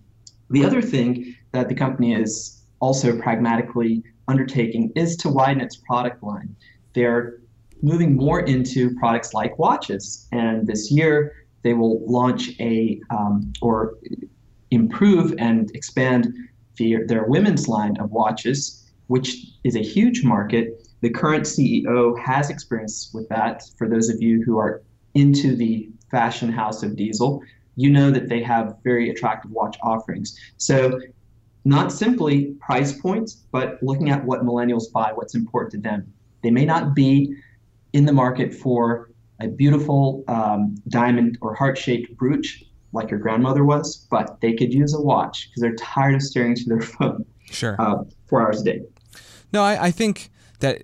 The 0.50 0.66
other 0.66 0.82
thing 0.82 1.36
that 1.52 1.70
the 1.70 1.76
company 1.76 2.14
is 2.14 2.64
also 2.80 3.18
pragmatically 3.20 4.04
undertaking 4.28 4.92
is 4.96 5.18
to 5.18 5.30
widen 5.30 5.62
its 5.62 5.76
product 5.76 6.24
line. 6.24 6.56
They're 6.94 7.40
moving 7.82 8.16
more 8.16 8.42
into 8.42 8.96
products 8.96 9.34
like 9.34 9.58
watches, 9.60 10.28
and 10.32 10.66
this 10.66 10.92
year 10.92 11.46
they 11.64 11.74
will 11.74 12.06
launch 12.10 12.58
a 12.60 13.02
um, 13.10 13.52
or 13.62 13.98
improve 14.72 15.34
and 15.38 15.70
expand 15.76 16.34
the, 16.78 16.98
their 17.08 17.26
women's 17.26 17.68
line 17.68 17.98
of 17.98 18.12
watches, 18.12 18.90
which 19.08 19.46
is 19.64 19.76
a 19.76 19.84
huge 19.84 20.24
market. 20.24 20.78
The 21.01 21.10
current 21.10 21.46
CEO 21.46 22.18
has 22.20 22.50
experience 22.50 23.12
with 23.13 23.27
that. 23.29 23.63
For 23.77 23.88
those 23.88 24.10
of 24.10 24.22
you 24.22 24.44
who 24.44 24.58
are 24.58 24.82
into 25.13 25.56
the 25.56 25.89
fashion 26.12 26.51
house 26.51 26.84
of 26.84 26.96
Diesel, 26.96 27.41
you 27.75 27.89
know 27.89 28.12
that 28.12 28.27
they 28.27 28.44
have 28.44 28.75
very 28.84 29.10
attractive 29.10 29.51
watch 29.51 29.77
offerings. 29.82 30.38
So, 30.58 31.00
not 31.65 31.91
simply 31.91 32.56
price 32.60 33.00
points, 33.00 33.34
but 33.51 33.82
looking 33.84 34.10
at 34.10 34.24
what 34.25 34.41
millennials 34.41 34.91
buy, 34.91 35.12
what's 35.13 35.36
important 35.36 35.84
to 35.84 35.89
them. 35.89 36.12
They 36.41 36.51
may 36.51 36.65
not 36.65 36.96
be 36.96 37.36
in 37.94 38.06
the 38.06 38.13
market 38.13 38.53
for 38.53 39.12
a 39.39 39.48
beautiful 39.48 40.24
um, 40.27 40.75
diamond 40.88 41.38
or 41.41 41.53
heart 41.53 41.77
shaped 41.77 42.15
brooch 42.18 42.63
like 42.91 43.12
your 43.12 43.20
grandmother 43.20 43.63
was, 43.63 44.08
but 44.10 44.39
they 44.41 44.53
could 44.53 44.74
use 44.74 44.94
a 44.94 45.01
watch 45.01 45.50
because 45.50 45.62
they're 45.62 45.75
tired 45.75 46.15
of 46.15 46.22
staring 46.22 46.51
into 46.51 46.65
their 46.65 46.82
phone 46.98 47.25
sure. 47.51 47.75
Uh, 47.79 48.03
four 48.27 48.41
hours 48.41 48.62
a 48.62 48.63
day. 48.63 48.82
No, 49.53 49.63
I, 49.63 49.86
I 49.86 49.91
think 49.91 50.32
that 50.60 50.84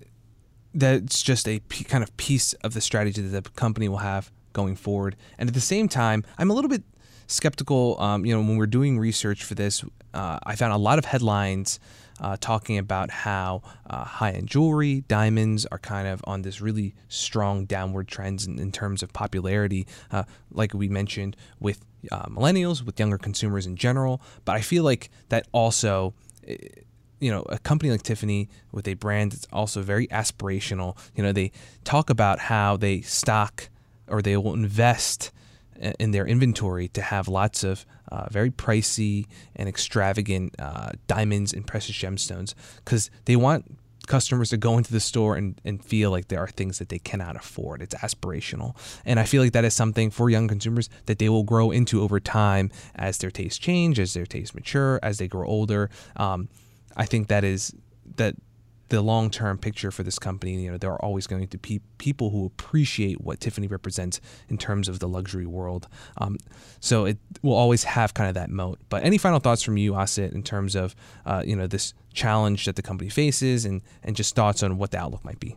that's 0.74 1.22
just 1.22 1.48
a 1.48 1.60
p- 1.60 1.84
kind 1.84 2.04
of 2.04 2.14
piece 2.16 2.52
of 2.54 2.74
the 2.74 2.80
strategy 2.80 3.22
that 3.22 3.44
the 3.44 3.50
company 3.50 3.88
will 3.88 3.98
have 3.98 4.30
going 4.52 4.76
forward. 4.76 5.16
And 5.38 5.48
at 5.48 5.54
the 5.54 5.60
same 5.60 5.88
time, 5.88 6.24
I'm 6.38 6.50
a 6.50 6.54
little 6.54 6.68
bit 6.68 6.82
skeptical. 7.26 8.00
Um, 8.00 8.24
you 8.26 8.34
know, 8.34 8.40
when 8.40 8.56
we're 8.56 8.66
doing 8.66 8.98
research 8.98 9.44
for 9.44 9.54
this, 9.54 9.84
uh, 10.14 10.38
I 10.44 10.56
found 10.56 10.72
a 10.72 10.78
lot 10.78 10.98
of 10.98 11.06
headlines 11.06 11.80
uh, 12.20 12.36
talking 12.40 12.78
about 12.78 13.10
how 13.10 13.62
uh, 13.88 14.04
high-end 14.04 14.48
jewelry, 14.48 15.04
diamonds 15.08 15.66
are 15.66 15.78
kind 15.78 16.08
of 16.08 16.22
on 16.24 16.42
this 16.42 16.60
really 16.60 16.94
strong 17.08 17.66
downward 17.66 18.08
trends 18.08 18.46
in, 18.46 18.58
in 18.58 18.72
terms 18.72 19.02
of 19.02 19.12
popularity, 19.12 19.86
uh, 20.10 20.24
like 20.50 20.72
we 20.72 20.88
mentioned 20.88 21.36
with 21.60 21.84
uh, 22.10 22.26
millennials, 22.26 22.82
with 22.82 22.98
younger 22.98 23.18
consumers 23.18 23.66
in 23.66 23.76
general. 23.76 24.20
But 24.44 24.56
I 24.56 24.60
feel 24.60 24.84
like 24.84 25.10
that 25.28 25.46
also 25.52 26.14
eh, 26.46 26.56
you 27.20 27.30
know, 27.30 27.42
a 27.48 27.58
company 27.58 27.90
like 27.90 28.02
Tiffany 28.02 28.48
with 28.72 28.86
a 28.88 28.94
brand 28.94 29.32
that's 29.32 29.46
also 29.52 29.82
very 29.82 30.06
aspirational, 30.08 30.96
you 31.14 31.22
know, 31.22 31.32
they 31.32 31.52
talk 31.84 32.10
about 32.10 32.38
how 32.38 32.76
they 32.76 33.00
stock 33.00 33.68
or 34.08 34.22
they 34.22 34.36
will 34.36 34.54
invest 34.54 35.32
in 35.98 36.10
their 36.10 36.26
inventory 36.26 36.88
to 36.88 37.02
have 37.02 37.28
lots 37.28 37.62
of 37.64 37.84
uh, 38.10 38.28
very 38.30 38.50
pricey 38.50 39.26
and 39.54 39.68
extravagant 39.68 40.54
uh, 40.58 40.90
diamonds 41.06 41.52
and 41.52 41.66
precious 41.66 41.96
gemstones 41.96 42.54
because 42.76 43.10
they 43.24 43.36
want 43.36 43.76
customers 44.06 44.50
to 44.50 44.56
go 44.56 44.78
into 44.78 44.92
the 44.92 45.00
store 45.00 45.36
and, 45.36 45.60
and 45.64 45.84
feel 45.84 46.10
like 46.10 46.28
there 46.28 46.38
are 46.38 46.48
things 46.48 46.78
that 46.78 46.88
they 46.88 46.98
cannot 46.98 47.36
afford. 47.36 47.82
It's 47.82 47.94
aspirational. 47.96 48.76
And 49.04 49.18
I 49.18 49.24
feel 49.24 49.42
like 49.42 49.52
that 49.52 49.64
is 49.64 49.74
something 49.74 50.10
for 50.10 50.30
young 50.30 50.48
consumers 50.48 50.88
that 51.06 51.18
they 51.18 51.28
will 51.28 51.42
grow 51.42 51.72
into 51.72 52.02
over 52.02 52.20
time 52.20 52.70
as 52.94 53.18
their 53.18 53.30
tastes 53.30 53.58
change, 53.58 53.98
as 53.98 54.14
their 54.14 54.26
tastes 54.26 54.54
mature, 54.54 55.00
as 55.02 55.18
they 55.18 55.28
grow 55.28 55.46
older. 55.46 55.90
Um, 56.16 56.48
I 56.96 57.04
think 57.04 57.28
that 57.28 57.44
is 57.44 57.74
that 58.16 58.34
the 58.88 59.00
long 59.00 59.30
term 59.30 59.58
picture 59.58 59.90
for 59.90 60.02
this 60.02 60.18
company. 60.18 60.62
You 60.62 60.72
know, 60.72 60.78
there 60.78 60.92
are 60.92 61.02
always 61.04 61.26
going 61.26 61.48
to 61.48 61.58
be 61.58 61.80
people 61.98 62.30
who 62.30 62.46
appreciate 62.46 63.20
what 63.20 63.40
Tiffany 63.40 63.66
represents 63.66 64.20
in 64.48 64.58
terms 64.58 64.88
of 64.88 64.98
the 65.00 65.08
luxury 65.08 65.46
world. 65.46 65.88
Um, 66.18 66.38
so 66.80 67.04
it 67.04 67.18
will 67.42 67.54
always 67.54 67.84
have 67.84 68.14
kind 68.14 68.28
of 68.28 68.34
that 68.34 68.50
moat. 68.50 68.78
But 68.88 69.02
any 69.04 69.18
final 69.18 69.40
thoughts 69.40 69.62
from 69.62 69.76
you, 69.76 69.92
Asit, 69.92 70.32
in 70.32 70.42
terms 70.42 70.74
of 70.76 70.94
uh, 71.24 71.42
you 71.44 71.56
know 71.56 71.66
this 71.66 71.94
challenge 72.12 72.64
that 72.66 72.76
the 72.76 72.82
company 72.82 73.10
faces, 73.10 73.64
and 73.64 73.82
and 74.02 74.14
just 74.14 74.34
thoughts 74.34 74.62
on 74.62 74.78
what 74.78 74.90
the 74.90 74.98
outlook 74.98 75.24
might 75.24 75.40
be. 75.40 75.56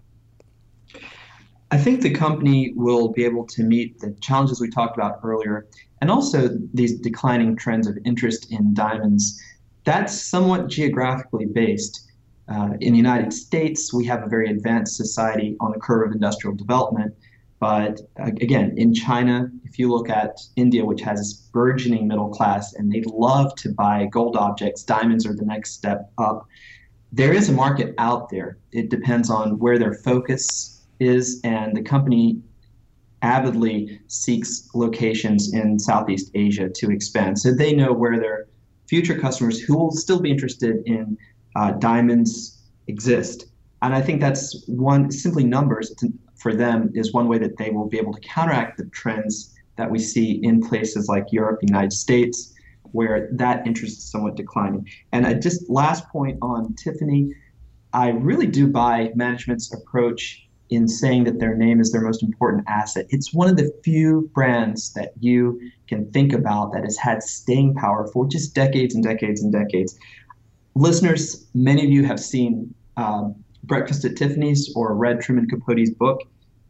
I 1.72 1.78
think 1.78 2.02
the 2.02 2.10
company 2.10 2.74
will 2.76 3.10
be 3.10 3.24
able 3.26 3.46
to 3.46 3.62
meet 3.62 4.00
the 4.00 4.16
challenges 4.22 4.60
we 4.60 4.72
talked 4.72 4.98
about 4.98 5.20
earlier, 5.24 5.68
and 6.02 6.10
also 6.10 6.50
these 6.74 7.00
declining 7.00 7.56
trends 7.56 7.88
of 7.88 7.98
interest 8.06 8.52
in 8.52 8.74
diamonds. 8.74 9.40
That's 9.84 10.22
somewhat 10.22 10.68
geographically 10.68 11.46
based 11.46 12.10
uh, 12.50 12.72
in 12.82 12.94
the 12.94 12.98
United 12.98 13.32
States, 13.32 13.94
we 13.94 14.06
have 14.06 14.24
a 14.24 14.28
very 14.28 14.50
advanced 14.50 14.98
society 14.98 15.56
on 15.60 15.72
the 15.72 15.80
curve 15.80 16.10
of 16.10 16.16
industrial 16.16 16.56
development. 16.56 17.14
But 17.60 18.02
uh, 18.20 18.32
again, 18.42 18.74
in 18.76 18.94
China, 18.94 19.52
if 19.66 19.78
you 19.78 19.92
look 19.92 20.10
at 20.10 20.40
India, 20.56 20.84
which 20.84 21.02
has 21.02 21.20
this 21.20 21.34
burgeoning 21.34 22.08
middle 22.08 22.30
class 22.30 22.74
and 22.74 22.92
they 22.92 23.04
love 23.06 23.54
to 23.58 23.70
buy 23.70 24.08
gold 24.12 24.36
objects, 24.36 24.84
diamonds 24.84 25.28
are 25.28 25.36
the 25.36 25.46
next 25.46 25.74
step 25.74 26.12
up. 26.18 26.48
There 27.12 27.34
is 27.34 27.50
a 27.50 27.54
market 27.54 27.94
out 27.98 28.30
there. 28.30 28.58
It 28.72 28.90
depends 28.90 29.30
on 29.30 29.60
where 29.60 29.78
their 29.78 29.94
focus 29.94 30.82
is, 31.00 31.42
and 31.44 31.76
the 31.76 31.82
company 31.82 32.42
avidly 33.22 34.00
seeks 34.08 34.70
locations 34.74 35.54
in 35.54 35.78
Southeast 35.78 36.32
Asia 36.34 36.70
to 36.70 36.90
expand. 36.90 37.38
So 37.38 37.54
they 37.54 37.74
know 37.74 37.92
where 37.92 38.20
their 38.20 38.48
future 38.90 39.18
customers 39.18 39.60
who 39.60 39.78
will 39.78 39.92
still 39.92 40.20
be 40.20 40.32
interested 40.32 40.82
in 40.86 41.18
uh, 41.56 41.72
diamonds 41.74 42.60
exist. 42.88 43.46
And 43.82 43.94
I 43.94 44.02
think 44.02 44.20
that's 44.20 44.66
one, 44.68 45.12
simply 45.12 45.44
numbers 45.44 45.92
to, 46.00 46.12
for 46.36 46.56
them 46.56 46.92
is 46.96 47.14
one 47.14 47.28
way 47.28 47.38
that 47.38 47.58
they 47.58 47.70
will 47.70 47.88
be 47.88 47.98
able 47.98 48.14
to 48.14 48.20
counteract 48.22 48.78
the 48.78 48.86
trends 48.86 49.56
that 49.78 49.90
we 49.90 50.00
see 50.00 50.44
in 50.44 50.60
places 50.62 51.08
like 51.08 51.26
Europe, 51.32 51.60
the 51.62 51.68
United 51.68 51.94
States, 51.94 52.54
where 52.92 53.30
that 53.34 53.66
interest 53.68 54.00
is 54.00 54.12
somewhat 54.12 54.36
declining. 54.36 54.90
And 55.12 55.26
I 55.26 55.36
just 55.36 55.70
last 55.70 56.08
point 56.10 56.38
on 56.42 56.74
Tiffany, 56.74 57.34
I 57.94 58.10
really 58.10 58.48
do 58.48 58.68
buy 58.68 59.12
management's 59.16 59.74
approach 59.74 60.49
in 60.70 60.88
saying 60.88 61.24
that 61.24 61.40
their 61.40 61.56
name 61.56 61.80
is 61.80 61.92
their 61.92 62.02
most 62.02 62.22
important 62.22 62.64
asset. 62.68 63.06
It's 63.10 63.34
one 63.34 63.50
of 63.50 63.58
the 63.58 63.74
few 63.84 64.30
brands 64.34 64.94
that 64.94 65.14
you 65.20 65.60
can 65.88 66.12
think 66.12 66.32
about 66.34 66.74
that 66.74 66.84
has 66.84 66.98
had 66.98 67.24
staying 67.24 67.74
power 67.76 68.08
for 68.14 68.28
just 68.28 68.54
decades 68.54 68.94
and 68.94 69.04
decades 69.04 69.42
and 69.42 69.52
decades 69.52 69.98
listeners, 70.80 71.46
many 71.54 71.84
of 71.84 71.92
you 71.92 72.06
have 72.06 72.20
seen 72.20 72.74
um, 72.98 73.36
Breakfast 73.64 74.06
at 74.06 74.16
Tiffany's 74.16 74.72
or 74.76 74.96
read 74.96 75.22
Truman 75.22 75.48
Capote's 75.48 75.92
book. 75.92 76.22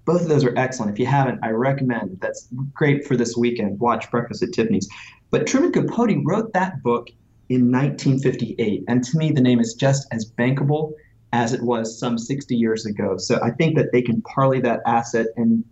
Both 0.06 0.22
of 0.22 0.28
those 0.28 0.44
are 0.44 0.58
excellent. 0.58 0.92
If 0.92 1.00
you 1.00 1.06
haven't, 1.06 1.40
I 1.44 1.50
recommend. 1.50 2.20
That's 2.20 2.48
great 2.74 3.06
for 3.06 3.16
this 3.16 3.38
weekend. 3.38 3.80
Watch 3.80 4.10
Breakfast 4.10 4.42
at 4.42 4.52
Tiffany's. 4.54 4.90
But 5.30 5.46
Truman 5.46 5.72
Capote 5.72 6.18
wrote 6.26 6.52
that 6.54 6.82
book 6.82 7.10
in 7.50 7.72
1958, 7.72 8.84
and 8.88 9.04
to 9.04 9.18
me, 9.18 9.32
the 9.32 9.42
name 9.42 9.60
is 9.60 9.74
just 9.74 10.08
as 10.12 10.32
bankable 10.32 10.94
as 11.34 11.54
it 11.54 11.62
was 11.62 12.00
some 12.00 12.18
60 12.18 12.56
years 12.56 12.86
ago. 12.86 13.18
So 13.18 13.40
I 13.44 13.52
think 13.52 13.76
that 13.78 13.92
they 13.92 14.02
can 14.02 14.22
parlay 14.22 14.62
that 14.62 14.82
asset 14.86 15.28
and 15.38 15.64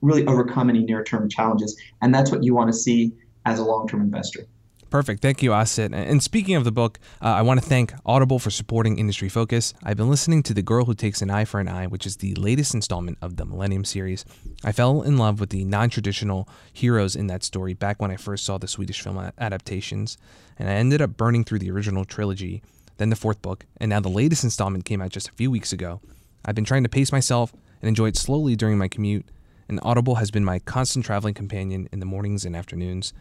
really 0.00 0.26
overcome 0.26 0.68
any 0.68 0.82
near-term 0.82 1.28
challenges, 1.28 1.80
and 2.00 2.14
that's 2.14 2.30
what 2.30 2.42
you 2.42 2.54
want 2.54 2.72
to 2.72 2.76
see 2.76 3.12
as 3.44 3.58
a 3.58 3.64
long-term 3.64 4.00
investor. 4.00 4.46
Perfect. 4.92 5.22
Thank 5.22 5.42
you, 5.42 5.52
Asit. 5.52 5.94
And 5.94 6.22
speaking 6.22 6.54
of 6.54 6.64
the 6.64 6.70
book, 6.70 6.98
uh, 7.22 7.28
I 7.28 7.40
want 7.40 7.62
to 7.62 7.66
thank 7.66 7.94
Audible 8.04 8.38
for 8.38 8.50
supporting 8.50 8.98
Industry 8.98 9.30
Focus. 9.30 9.72
I've 9.82 9.96
been 9.96 10.10
listening 10.10 10.42
to 10.42 10.52
The 10.52 10.60
Girl 10.60 10.84
Who 10.84 10.92
Takes 10.92 11.22
an 11.22 11.30
Eye 11.30 11.46
for 11.46 11.60
an 11.60 11.68
Eye, 11.68 11.86
which 11.86 12.04
is 12.04 12.18
the 12.18 12.34
latest 12.34 12.74
installment 12.74 13.16
of 13.22 13.36
the 13.36 13.46
Millennium 13.46 13.86
series. 13.86 14.26
I 14.62 14.72
fell 14.72 15.00
in 15.00 15.16
love 15.16 15.40
with 15.40 15.48
the 15.48 15.64
non 15.64 15.88
traditional 15.88 16.46
heroes 16.70 17.16
in 17.16 17.26
that 17.28 17.42
story 17.42 17.72
back 17.72 18.02
when 18.02 18.10
I 18.10 18.16
first 18.16 18.44
saw 18.44 18.58
the 18.58 18.68
Swedish 18.68 19.00
film 19.00 19.32
adaptations, 19.38 20.18
and 20.58 20.68
I 20.68 20.72
ended 20.72 21.00
up 21.00 21.16
burning 21.16 21.44
through 21.44 21.60
the 21.60 21.70
original 21.70 22.04
trilogy, 22.04 22.62
then 23.02 23.10
the 23.10 23.16
fourth 23.16 23.42
book, 23.42 23.66
and 23.78 23.90
now 23.90 23.98
the 23.98 24.08
latest 24.08 24.44
installment 24.44 24.84
came 24.84 25.02
out 25.02 25.10
just 25.10 25.28
a 25.28 25.32
few 25.32 25.50
weeks 25.50 25.72
ago. 25.72 26.00
I've 26.44 26.54
been 26.54 26.64
trying 26.64 26.84
to 26.84 26.88
pace 26.88 27.10
myself 27.10 27.52
and 27.80 27.88
enjoy 27.88 28.06
it 28.06 28.16
slowly 28.16 28.54
during 28.54 28.78
my 28.78 28.86
commute, 28.86 29.26
and 29.68 29.80
Audible 29.82 30.14
has 30.14 30.30
been 30.30 30.44
my 30.44 30.60
constant 30.60 31.04
traveling 31.04 31.34
companion 31.34 31.88
in 31.90 31.98
the 31.98 32.06
mornings 32.06 32.44
and 32.44 32.54
afternoons. 32.54 33.12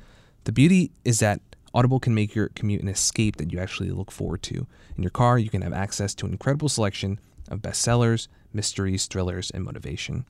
The 0.43 0.51
beauty 0.51 0.91
is 1.03 1.17
that 1.17 1.41
Audible 1.73 1.99
can 1.99 2.13
make 2.13 2.35
your 2.35 2.49
commute 2.49 2.83
an 2.83 2.89
escape 2.89 3.37
that 3.37 3.51
you 3.51 3.57
actually 3.57 3.89
look 3.89 4.11
forward 4.11 4.43
to. 4.43 4.67
In 4.95 5.01
your 5.01 5.09
car, 5.09 5.39
you 5.39 5.49
can 5.49 5.63
have 5.63 5.73
access 5.73 6.13
to 6.15 6.27
an 6.27 6.33
incredible 6.33 6.69
selection 6.69 7.19
of 7.49 7.63
bestsellers, 7.63 8.27
mysteries, 8.53 9.07
thrillers, 9.07 9.49
and 9.49 9.63
motivation. 9.63 10.25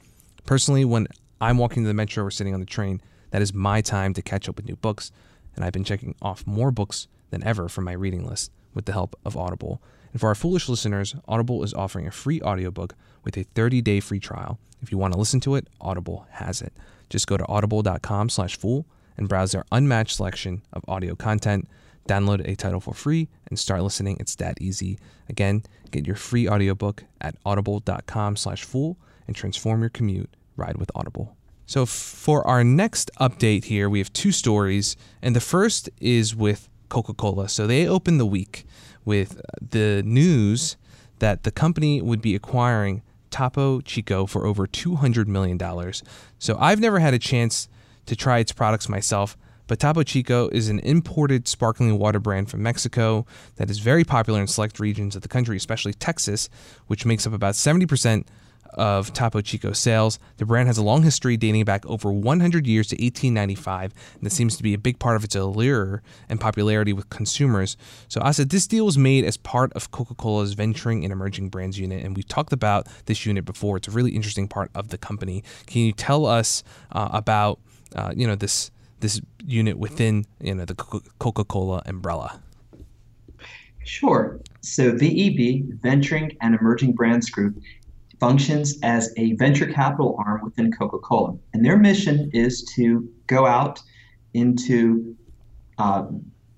Personally, 0.46 0.86
when 0.86 1.10
I'm 1.42 1.58
walking 1.58 1.84
to 1.84 1.88
the 1.88 1.94
metro 1.94 2.24
or 2.24 2.32
sitting 2.32 2.54
on 2.54 2.62
the 2.62 2.66
train, 2.66 3.02
that 3.32 3.42
is 3.42 3.54
my 3.54 3.82
time 3.82 4.14
to 4.14 4.22
catch 4.22 4.48
up 4.48 4.56
with 4.56 4.66
new 4.66 4.78
books, 4.78 5.12
and 5.58 5.66
I've 5.66 5.74
been 5.74 5.84
checking 5.84 6.16
off 6.22 6.48
more 6.48 6.72
books 6.72 7.10
than 7.32 7.44
ever 7.44 7.68
from 7.68 7.84
my 7.84 7.92
reading 7.92 8.26
list 8.26 8.50
with 8.74 8.86
the 8.86 8.94
help 8.94 9.16
of 9.26 9.36
Audible. 9.38 9.82
And 10.12 10.20
for 10.20 10.28
our 10.28 10.36
foolish 10.36 10.68
listeners, 10.68 11.16
Audible 11.28 11.64
is 11.64 11.74
offering 11.74 12.08
a 12.08 12.12
free 12.12 12.42
audiobook 12.42 12.96
with 13.24 13.38
a 13.38 13.46
30-day 13.46 14.00
free 14.00 14.20
trial. 14.20 14.60
If 14.82 14.92
you 14.92 14.98
want 14.98 15.14
to 15.14 15.20
listen 15.20 15.40
to 15.42 15.56
it, 15.56 15.68
Audible 15.80 16.26
has 16.32 16.62
it. 16.62 16.74
Just 17.10 17.28
go 17.28 17.38
to 17.38 17.48
audible.com/fool 17.48 18.86
and 19.18 19.30
browse 19.30 19.52
their 19.52 19.66
unmatched 19.72 20.16
selection 20.16 20.62
of 20.74 20.84
audio 20.88 21.16
content. 21.16 21.68
Download 22.08 22.46
a 22.48 22.56
title 22.56 22.80
for 22.80 22.94
free 22.94 23.30
and 23.48 23.60
start 23.60 23.84
listening. 23.84 24.18
It's 24.20 24.36
that 24.36 24.60
easy. 24.60 24.98
Again, 25.30 25.64
get 25.92 26.08
your 26.08 26.16
free 26.16 26.50
audiobook 26.50 27.04
at 27.20 27.36
audible.com/fool 27.46 28.98
and 29.28 29.36
transform 29.36 29.82
your 29.82 29.90
commute. 29.90 30.36
Ride 30.58 30.78
with 30.78 30.90
Audible. 30.96 31.36
So 31.68 31.86
for 31.86 32.46
our 32.48 32.64
next 32.64 33.12
update 33.20 33.66
here, 33.66 33.90
we 33.90 34.00
have 34.00 34.12
two 34.12 34.32
stories, 34.32 34.98
and 35.22 35.36
the 35.36 35.40
first 35.40 35.90
is 36.02 36.36
with 36.36 36.68
Coca-Cola. 36.92 37.50
So 37.50 37.66
they 37.66 37.88
opened 37.88 38.20
the 38.20 38.26
week 38.28 38.66
with 39.04 39.42
the 39.60 40.04
news 40.06 40.78
that 41.18 41.44
the 41.44 41.52
company 41.52 42.02
would 42.02 42.22
be 42.22 42.36
acquiring 42.36 43.02
Topo 43.32 43.82
Chico 43.82 44.28
for 44.28 44.46
over 44.46 44.68
$200 44.68 45.26
million. 45.26 45.60
So 46.38 46.58
I've 46.60 46.80
never 46.80 47.00
had 47.00 47.16
a 47.16 47.20
chance 47.20 47.70
to 48.06 48.16
try 48.16 48.40
its 48.40 48.52
products 48.52 48.90
myself, 48.90 49.38
but 49.68 49.80
Topo 49.80 50.04
Chico 50.04 50.50
is 50.50 50.68
an 50.68 50.80
imported 50.80 51.48
sparkling 51.48 51.98
water 51.98 52.20
brand 52.20 52.50
from 52.50 52.62
Mexico 52.62 53.26
that 53.56 53.70
is 53.70 53.80
very 53.80 54.04
popular 54.04 54.42
in 54.42 54.48
select 54.48 54.80
regions 54.80 55.16
of 55.16 55.22
the 55.22 55.30
country, 55.30 55.56
especially 55.56 55.94
Texas, 55.94 56.50
which 56.88 57.06
makes 57.06 57.26
up 57.26 57.32
about 57.34 57.54
70% 57.54 58.26
of 58.74 59.14
Topo 59.14 59.42
Chico 59.42 59.72
sales. 59.72 60.20
The 60.38 60.46
brand 60.46 60.68
has 60.68 60.78
a 60.78 60.84
long 60.84 61.04
history 61.04 61.38
dating 61.38 61.66
back 61.66 61.86
over 61.86 62.12
100 62.12 62.68
years 62.68 62.88
to 62.88 62.96
1895, 62.96 63.94
and 64.16 64.24
this 64.24 64.34
seems 64.34 64.58
to 64.58 64.64
be 64.64 64.74
a 64.74 64.78
big 64.78 65.00
part 65.00 65.16
of 65.16 65.24
its 65.24 65.36
allure 65.36 66.02
and 66.30 66.40
popularity 66.40 66.94
with 66.94 67.10
consumers. 67.10 67.78
So, 68.08 68.22
Asit 68.22 68.50
this 68.50 68.68
deal 68.68 68.86
was 68.86 68.98
made 68.98 69.26
as 69.26 69.38
part 69.38 69.74
of 69.74 69.92
Coca 69.92 70.16
Cola's 70.16 70.54
Venturing 70.54 71.04
in 71.04 71.12
Emerging 71.12 71.50
Brands 71.50 71.80
unit, 71.80 72.04
and 72.04 72.16
we've 72.16 72.28
talked 72.28 72.54
about 72.54 72.88
this 73.06 73.26
unit 73.26 73.46
before. 73.46 73.78
It's 73.78 73.88
a 73.88 73.92
really 73.92 74.12
interesting 74.12 74.48
part 74.48 74.72
of 74.76 74.90
the 74.90 74.98
company. 74.98 75.44
Can 75.68 75.82
you 75.82 75.92
tell 75.92 76.26
us 76.26 76.64
uh, 76.92 77.10
about 77.12 77.60
uh, 77.96 78.14
you 78.16 78.28
know 78.28 78.36
this 78.36 78.72
this 79.00 79.22
unit 79.46 79.78
within 79.78 80.26
you 80.40 80.56
know 80.56 80.66
the 80.66 80.76
Coca 80.76 81.44
Cola 81.44 81.82
umbrella? 81.86 82.42
Sure. 83.84 84.40
So 84.62 84.92
VEB, 84.92 85.82
Venturing 85.82 86.38
and 86.42 86.56
Emerging 86.56 86.94
Brands 86.94 87.30
Group, 87.30 87.62
functions 88.22 88.78
as 88.84 89.12
a 89.18 89.34
venture 89.34 89.66
capital 89.66 90.16
arm 90.24 90.42
within 90.44 90.72
Coca 90.72 91.00
Cola. 91.00 91.36
And 91.54 91.66
their 91.66 91.78
mission 91.78 92.30
is 92.34 92.64
to 92.76 93.10
go 93.26 93.48
out 93.48 93.82
into 94.36 95.18
uh, 95.80 96.06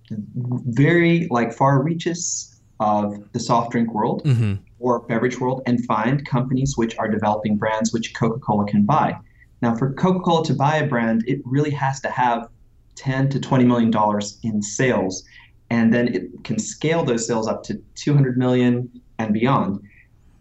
very 0.10 1.28
like 1.32 1.54
far 1.54 1.82
reaches 1.82 2.62
of 2.82 3.32
the 3.32 3.40
soft 3.40 3.72
drink 3.72 3.94
world 3.94 4.24
mm-hmm. 4.26 4.56
or 4.80 5.00
beverage 5.04 5.40
world 5.40 5.62
and 5.66 5.84
find 5.86 6.28
companies 6.28 6.74
which 6.76 6.98
are 6.98 7.08
developing 7.08 7.56
brands 7.56 7.94
which 7.94 8.14
Coca 8.14 8.40
Cola 8.40 8.66
can 8.66 8.86
buy. 8.86 9.18
Now, 9.62 9.74
for 9.74 9.94
Coca 9.94 10.20
Cola 10.20 10.46
to 10.46 10.54
buy 10.54 10.76
a 10.76 10.86
brand, 10.86 11.24
it 11.26 11.40
really 11.46 11.72
has 11.72 12.02
to 12.02 12.10
have 12.10 12.50
10 12.96 13.30
to 13.30 13.40
20 13.40 13.64
million 13.64 13.90
dollars 13.90 14.38
in 14.44 14.62
sales 14.62 15.24
and 15.70 15.94
then 15.94 16.10
it 16.10 16.44
can 16.44 16.60
scale 16.60 17.04
those 17.04 17.26
sales 17.26 17.48
up 17.48 17.64
to 17.64 17.82
200 17.96 18.38
million 18.38 18.92
and 19.18 19.34
beyond 19.34 19.80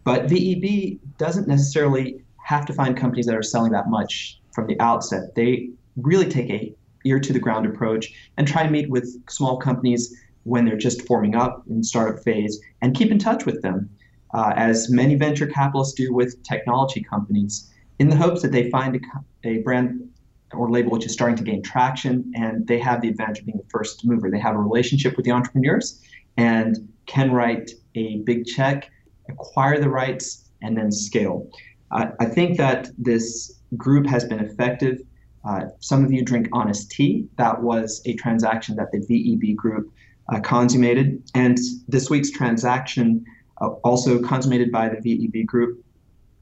but 0.03 0.27
VEB 0.27 0.99
doesn't 1.17 1.47
necessarily 1.47 2.23
have 2.43 2.65
to 2.65 2.73
find 2.73 2.97
companies 2.97 3.25
that 3.25 3.35
are 3.35 3.43
selling 3.43 3.71
that 3.71 3.89
much 3.89 4.39
from 4.53 4.67
the 4.67 4.79
outset. 4.79 5.35
They 5.35 5.69
really 5.95 6.29
take 6.29 6.49
a 6.49 6.75
ear 7.05 7.19
to 7.19 7.33
the 7.33 7.39
ground 7.39 7.65
approach 7.65 8.13
and 8.37 8.47
try 8.47 8.63
to 8.63 8.69
meet 8.69 8.89
with 8.89 9.21
small 9.29 9.57
companies 9.57 10.15
when 10.43 10.65
they're 10.65 10.77
just 10.77 11.05
forming 11.07 11.35
up 11.35 11.63
in 11.69 11.83
startup 11.83 12.23
phase 12.23 12.59
and 12.81 12.95
keep 12.95 13.11
in 13.11 13.19
touch 13.19 13.45
with 13.45 13.61
them, 13.61 13.89
uh, 14.33 14.53
as 14.55 14.89
many 14.89 15.15
venture 15.15 15.47
capitalists 15.47 15.93
do 15.93 16.13
with 16.13 16.41
technology 16.43 17.01
companies, 17.01 17.71
in 17.99 18.09
the 18.09 18.15
hopes 18.15 18.41
that 18.41 18.51
they 18.51 18.69
find 18.69 18.95
a, 18.95 19.49
a 19.49 19.57
brand 19.59 20.09
or 20.53 20.69
label 20.69 20.91
which 20.91 21.05
is 21.05 21.13
starting 21.13 21.35
to 21.35 21.43
gain 21.43 21.61
traction 21.61 22.31
and 22.35 22.67
they 22.67 22.77
have 22.77 23.01
the 23.01 23.09
advantage 23.09 23.39
of 23.39 23.45
being 23.45 23.57
the 23.57 23.69
first 23.69 24.05
mover. 24.05 24.29
They 24.29 24.39
have 24.39 24.55
a 24.55 24.59
relationship 24.59 25.15
with 25.15 25.25
the 25.25 25.31
entrepreneurs 25.31 26.01
and 26.37 26.77
can 27.05 27.31
write 27.31 27.71
a 27.95 28.17
big 28.17 28.45
check 28.45 28.89
acquire 29.29 29.79
the 29.79 29.89
rights, 29.89 30.49
and 30.61 30.77
then 30.77 30.91
scale. 30.91 31.49
I 31.91 32.25
think 32.25 32.57
that 32.57 32.89
this 32.97 33.59
group 33.77 34.07
has 34.07 34.25
been 34.25 34.39
effective. 34.39 34.99
Uh, 35.45 35.65
some 35.79 36.03
of 36.03 36.11
you 36.11 36.23
drink 36.23 36.47
Honest 36.51 36.89
Tea. 36.89 37.27
That 37.37 37.61
was 37.61 38.01
a 38.05 38.15
transaction 38.15 38.75
that 38.77 38.91
the 38.91 38.99
VEB 38.99 39.55
group 39.55 39.93
uh, 40.33 40.39
consummated. 40.39 41.21
And 41.35 41.57
this 41.87 42.09
week's 42.09 42.31
transaction, 42.31 43.25
uh, 43.61 43.69
also 43.83 44.21
consummated 44.21 44.71
by 44.71 44.89
the 44.89 44.97
VEB 44.97 45.45
group, 45.45 45.83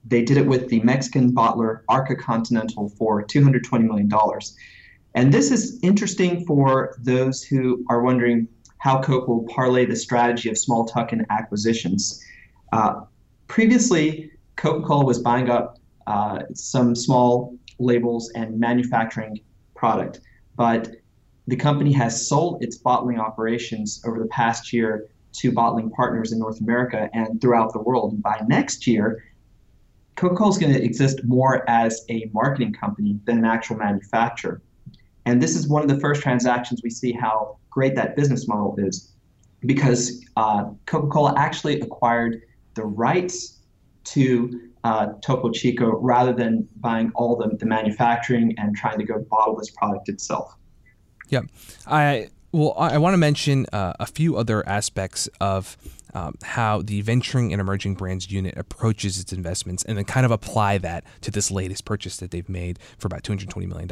they 0.06 0.24
did 0.24 0.38
it 0.38 0.46
with 0.46 0.70
the 0.70 0.80
Mexican 0.82 1.34
bottler 1.34 1.82
Arca 1.89 2.15
Continental 2.15 2.89
for 2.89 3.24
$220 3.26 3.86
million. 3.86 4.10
And 5.13 5.34
this 5.34 5.52
is 5.52 5.80
interesting 5.84 6.46
for 6.46 6.96
those 7.00 7.44
who 7.44 7.86
are 7.89 8.02
wondering 8.02 8.48
how 8.78 9.02
Coke 9.02 9.28
will 9.28 9.44
parlay 9.44 9.86
the 9.86 9.96
strategy 9.96 10.50
of 10.50 10.58
small 10.58 10.86
tuck-in 10.86 11.26
acquisitions. 11.30 12.24
Uh, 12.72 13.02
previously, 13.48 14.32
Coca 14.56 14.86
Cola 14.86 15.06
was 15.06 15.20
buying 15.20 15.50
up 15.50 15.80
uh, 16.08 16.40
some 16.54 16.96
small 16.96 17.56
labels 17.80 18.32
and 18.36 18.60
manufacturing 18.60 19.40
product, 19.76 20.22
but 20.56 20.96
the 21.48 21.56
company 21.56 21.92
has 21.92 22.28
sold 22.28 22.64
its 22.64 22.78
bottling 22.78 23.20
operations 23.20 24.02
over 24.06 24.20
the 24.20 24.28
past 24.28 24.72
year 24.72 25.10
to 25.34 25.52
bottling 25.52 25.90
partners 25.90 26.32
in 26.32 26.40
North 26.40 26.60
America 26.62 27.10
and 27.14 27.42
throughout 27.42 27.74
the 27.74 27.80
world. 27.80 28.14
And 28.14 28.22
by 28.22 28.42
next 28.48 28.86
year, 28.86 29.24
Coca 30.16 30.36
Cola 30.36 30.50
is 30.52 30.58
going 30.58 30.74
to 30.74 30.84
exist 30.84 31.24
more 31.24 31.68
as 31.70 32.06
a 32.10 32.30
marketing 32.34 32.74
company 32.74 33.20
than 33.26 33.40
an 33.40 33.46
actual 33.46 33.78
manufacturer. 33.78 34.62
And 35.26 35.42
this 35.42 35.56
is 35.56 35.68
one 35.68 35.82
of 35.82 35.88
the 35.88 36.00
first 36.00 36.22
transactions 36.22 36.82
we 36.84 36.90
see 36.90 37.12
how 37.12 37.58
great 37.70 37.96
that 37.96 38.16
business 38.16 38.48
model 38.48 38.76
is 38.78 39.12
because 39.66 40.26
uh, 40.36 40.66
Coca 40.86 41.08
Cola 41.08 41.34
actually 41.38 41.80
acquired 41.80 42.42
the 42.74 42.84
rights 42.84 43.60
to 44.04 44.70
uh, 44.84 45.14
Topo 45.22 45.52
Chico 45.52 45.98
rather 46.00 46.34
than 46.34 46.68
buying 46.78 47.12
all 47.16 47.36
the, 47.36 47.56
the 47.58 47.66
manufacturing 47.66 48.56
and 48.58 48.76
trying 48.76 48.98
to 48.98 49.06
go 49.06 49.20
bottle 49.20 49.56
this 49.56 49.70
product 49.70 50.10
itself. 50.10 50.56
Yeah, 51.30 51.42
I 51.86 52.30
well, 52.52 52.74
I, 52.78 52.96
I 52.96 52.98
want 52.98 53.14
to 53.14 53.18
mention 53.18 53.66
uh, 53.72 53.94
a 54.00 54.06
few 54.06 54.36
other 54.36 54.68
aspects 54.68 55.30
of 55.40 55.78
um, 56.13 56.36
how 56.43 56.82
the 56.82 57.02
venturing 57.02 57.52
and 57.52 57.62
emerging 57.62 57.95
brands 57.95 58.32
unit 58.32 58.58
approaches 58.58 59.19
its 59.19 59.34
investments 59.34 59.84
and 59.84 59.97
then 59.97 60.06
kind 60.06 60.26
of 60.26 60.32
apply 60.32 60.78
that 60.80 61.04
to 61.21 61.32
this 61.32 61.52
latest 61.52 61.86
purchase 61.86 62.17
that 62.17 62.32
they've 62.32 62.50
made 62.50 62.80
for 62.97 63.08
about 63.08 63.24
$220 63.24 63.67
million. 63.67 63.89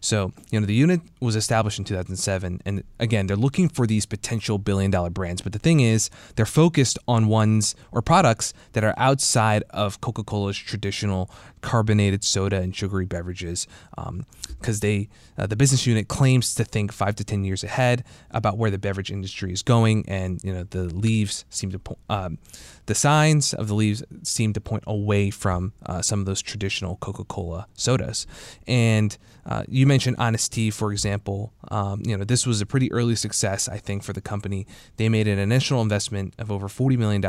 So, 0.00 0.32
you 0.50 0.60
know, 0.60 0.66
the 0.66 0.74
unit 0.74 1.00
was 1.20 1.36
established 1.36 1.78
in 1.78 1.84
2007. 1.84 2.60
And 2.64 2.84
again, 2.98 3.26
they're 3.26 3.36
looking 3.36 3.68
for 3.68 3.86
these 3.86 4.06
potential 4.06 4.58
billion 4.58 4.90
dollar 4.90 5.10
brands. 5.10 5.42
But 5.42 5.52
the 5.52 5.58
thing 5.58 5.80
is, 5.80 6.10
they're 6.36 6.46
focused 6.46 6.98
on 7.08 7.28
ones 7.28 7.74
or 7.92 8.02
products 8.02 8.52
that 8.72 8.84
are 8.84 8.94
outside 8.96 9.64
of 9.70 10.00
Coca 10.00 10.22
Cola's 10.22 10.56
traditional 10.56 11.30
carbonated 11.66 12.22
soda 12.22 12.60
and 12.60 12.76
sugary 12.76 13.06
beverages 13.06 13.66
because 13.90 14.76
um, 14.76 14.80
they 14.80 15.08
uh, 15.36 15.46
the 15.46 15.56
business 15.56 15.84
unit 15.84 16.06
claims 16.06 16.54
to 16.54 16.64
think 16.64 16.92
five 16.92 17.16
to 17.16 17.24
ten 17.24 17.44
years 17.44 17.64
ahead 17.64 18.04
about 18.30 18.56
where 18.56 18.70
the 18.70 18.78
beverage 18.78 19.10
industry 19.10 19.52
is 19.52 19.62
going 19.62 20.04
and 20.08 20.42
you 20.44 20.52
know 20.52 20.62
the 20.62 20.84
leaves 20.84 21.44
seem 21.56 21.70
to 21.70 21.80
um, 22.08 22.38
the 22.86 22.94
signs 22.94 23.52
of 23.52 23.68
the 23.68 23.74
leaves 23.74 24.02
seem 24.22 24.52
to 24.52 24.60
point 24.60 24.84
away 24.86 25.30
from 25.30 25.72
uh, 25.84 26.02
some 26.02 26.20
of 26.20 26.26
those 26.26 26.40
traditional 26.40 26.96
Coca-Cola 26.96 27.66
sodas. 27.74 28.26
And 28.66 29.16
uh, 29.48 29.62
you 29.68 29.86
mentioned 29.86 30.16
Honest 30.18 30.52
Tea, 30.52 30.70
for 30.70 30.90
example. 30.90 31.52
Um, 31.68 32.02
you 32.04 32.16
know, 32.16 32.24
this 32.24 32.46
was 32.46 32.60
a 32.60 32.66
pretty 32.66 32.90
early 32.92 33.14
success, 33.14 33.68
I 33.68 33.78
think, 33.78 34.02
for 34.02 34.12
the 34.12 34.20
company. 34.20 34.66
They 34.96 35.08
made 35.08 35.28
an 35.28 35.38
initial 35.38 35.80
investment 35.80 36.34
of 36.38 36.50
over 36.50 36.66
$40 36.66 36.98
million 36.98 37.24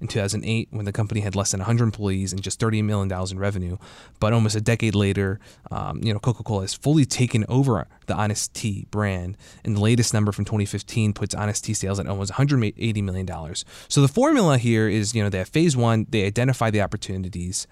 in 0.00 0.08
2008 0.08 0.68
when 0.70 0.84
the 0.84 0.92
company 0.92 1.20
had 1.20 1.34
less 1.34 1.52
than 1.52 1.60
100 1.60 1.84
employees 1.84 2.32
and 2.32 2.42
just 2.42 2.60
$30 2.60 2.84
million 2.84 3.10
in 3.30 3.38
revenue. 3.38 3.78
But 4.20 4.34
almost 4.34 4.56
a 4.56 4.60
decade 4.60 4.94
later, 4.94 5.40
um, 5.70 6.02
you 6.02 6.12
know, 6.12 6.18
Coca-Cola 6.18 6.62
has 6.62 6.74
fully 6.74 7.06
taken 7.06 7.46
over 7.48 7.86
the 8.06 8.14
Honest 8.14 8.52
Tea 8.54 8.86
brand. 8.90 9.36
And 9.64 9.76
the 9.76 9.80
latest 9.80 10.12
number 10.12 10.32
from 10.32 10.44
2015 10.44 11.14
puts 11.14 11.34
Honest 11.34 11.64
Tea 11.64 11.74
sales 11.74 11.98
at 11.98 12.06
almost 12.06 12.32
$180 12.32 13.02
million. 13.02 13.54
So 13.88 14.02
the 14.02 14.08
formula 14.08 14.58
here 14.58 14.77
here 14.78 14.88
is 14.88 15.14
you 15.14 15.22
know 15.22 15.28
they 15.28 15.38
have 15.38 15.48
phase 15.48 15.76
one, 15.76 16.06
they 16.08 16.24
identify 16.24 16.70
the 16.70 16.80
opportunities. 16.80 17.66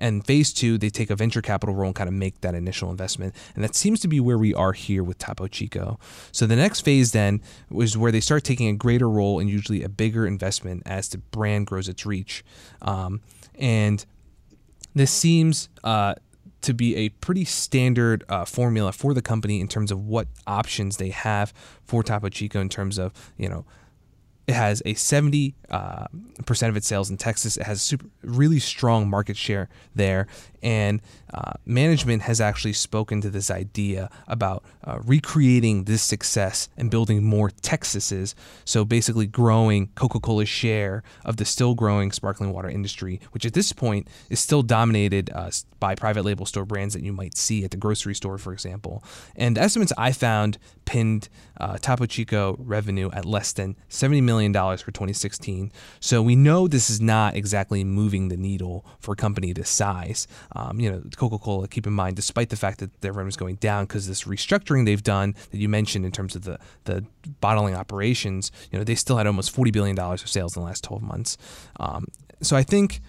And 0.00 0.24
phase 0.24 0.52
two, 0.52 0.78
they 0.78 0.90
take 0.90 1.10
a 1.10 1.16
venture 1.16 1.42
capital 1.42 1.74
role 1.74 1.86
and 1.88 1.94
kind 1.94 2.06
of 2.06 2.14
make 2.14 2.40
that 2.42 2.54
initial 2.54 2.88
investment. 2.88 3.34
And 3.56 3.64
that 3.64 3.74
seems 3.74 3.98
to 4.00 4.08
be 4.08 4.20
where 4.20 4.38
we 4.38 4.54
are 4.54 4.72
here 4.72 5.02
with 5.02 5.18
Topo 5.18 5.48
Chico. 5.48 5.98
So 6.30 6.46
the 6.46 6.54
next 6.54 6.82
phase 6.82 7.10
then 7.10 7.42
was 7.68 7.98
where 7.98 8.12
they 8.12 8.20
start 8.20 8.44
taking 8.44 8.68
a 8.68 8.74
greater 8.74 9.10
role 9.10 9.40
and 9.40 9.50
usually 9.50 9.82
a 9.82 9.88
bigger 9.88 10.24
investment 10.24 10.84
as 10.86 11.08
the 11.08 11.18
brand 11.18 11.66
grows 11.66 11.88
its 11.88 12.06
reach. 12.06 12.44
Um, 12.80 13.22
and 13.56 14.06
this 14.94 15.10
seems 15.10 15.68
uh, 15.82 16.14
to 16.60 16.72
be 16.72 16.94
a 16.94 17.08
pretty 17.08 17.44
standard 17.44 18.22
uh, 18.28 18.44
formula 18.44 18.92
for 18.92 19.14
the 19.14 19.22
company 19.22 19.60
in 19.60 19.66
terms 19.66 19.90
of 19.90 20.06
what 20.06 20.28
options 20.46 20.98
they 20.98 21.10
have 21.10 21.52
for 21.82 22.04
Topo 22.04 22.28
Chico 22.28 22.60
in 22.60 22.68
terms 22.68 22.98
of 22.98 23.12
you 23.36 23.48
know 23.48 23.64
it 24.48 24.54
has 24.54 24.82
a 24.86 24.94
70 24.94 25.54
uh, 25.70 26.06
percent 26.46 26.70
of 26.70 26.76
its 26.76 26.86
sales 26.86 27.10
in 27.10 27.18
Texas. 27.18 27.58
It 27.58 27.64
has 27.64 27.82
super, 27.82 28.06
really 28.22 28.58
strong 28.58 29.08
market 29.08 29.36
share 29.36 29.68
there, 29.94 30.26
and 30.62 31.02
uh, 31.32 31.52
management 31.66 32.22
has 32.22 32.40
actually 32.40 32.72
spoken 32.72 33.20
to 33.20 33.30
this 33.30 33.50
idea 33.50 34.10
about 34.26 34.64
uh, 34.84 34.98
recreating 35.04 35.84
this 35.84 36.02
success 36.02 36.68
and 36.76 36.90
building 36.90 37.24
more 37.24 37.50
Texases. 37.50 38.34
So 38.64 38.84
basically, 38.84 39.26
growing 39.26 39.88
Coca-Cola's 39.94 40.48
share 40.48 41.02
of 41.24 41.36
the 41.36 41.44
still 41.44 41.74
growing 41.74 42.12
sparkling 42.12 42.52
water 42.52 42.68
industry, 42.68 43.20
which 43.32 43.44
at 43.44 43.54
this 43.54 43.72
point 43.72 44.08
is 44.30 44.40
still 44.40 44.62
dominated 44.62 45.30
uh, 45.34 45.50
by 45.80 45.94
private 45.94 46.24
label 46.24 46.46
store 46.46 46.64
brands 46.64 46.94
that 46.94 47.02
you 47.02 47.12
might 47.12 47.36
see 47.36 47.64
at 47.64 47.70
the 47.70 47.76
grocery 47.76 48.14
store, 48.14 48.38
for 48.38 48.52
example. 48.52 49.02
And 49.36 49.58
estimates 49.58 49.92
I 49.96 50.12
found 50.12 50.58
pinned 50.84 51.28
uh, 51.60 51.76
Topo 51.78 52.06
Chico 52.06 52.56
revenue 52.58 53.10
at 53.12 53.24
less 53.24 53.52
than 53.52 53.76
70 53.88 54.20
million 54.22 54.52
dollars 54.52 54.80
for 54.80 54.90
2016. 54.90 55.70
So 56.00 56.22
we 56.22 56.36
know 56.36 56.66
this 56.66 56.88
is 56.88 57.00
not 57.00 57.36
exactly 57.36 57.84
moving 57.84 58.28
the 58.28 58.36
needle 58.36 58.86
for 58.98 59.12
a 59.12 59.16
company 59.16 59.52
this 59.52 59.68
size. 59.68 60.26
Um, 60.56 60.80
you 60.80 60.90
know, 60.90 61.02
Coca 61.18 61.38
Cola, 61.38 61.68
keep 61.68 61.86
in 61.86 61.92
mind, 61.92 62.16
despite 62.16 62.48
the 62.48 62.56
fact 62.56 62.78
that 62.78 63.00
their 63.00 63.12
revenue 63.12 63.28
is 63.28 63.36
going 63.36 63.56
down 63.56 63.84
because 63.84 64.06
this 64.08 64.24
restructuring 64.24 64.86
they've 64.86 65.02
done 65.02 65.34
that 65.50 65.58
you 65.58 65.68
mentioned 65.68 66.04
in 66.04 66.12
terms 66.12 66.34
of 66.34 66.44
the, 66.44 66.58
the 66.84 67.04
bottling 67.40 67.74
operations, 67.74 68.50
you 68.70 68.78
know, 68.78 68.84
they 68.84 68.94
still 68.94 69.16
had 69.16 69.26
almost 69.26 69.54
$40 69.54 69.72
billion 69.72 69.98
of 69.98 70.28
sales 70.28 70.56
in 70.56 70.62
the 70.62 70.66
last 70.66 70.84
12 70.84 71.02
months. 71.02 71.36
Um, 71.78 72.06
so 72.40 72.56
I 72.56 72.62
think, 72.62 73.00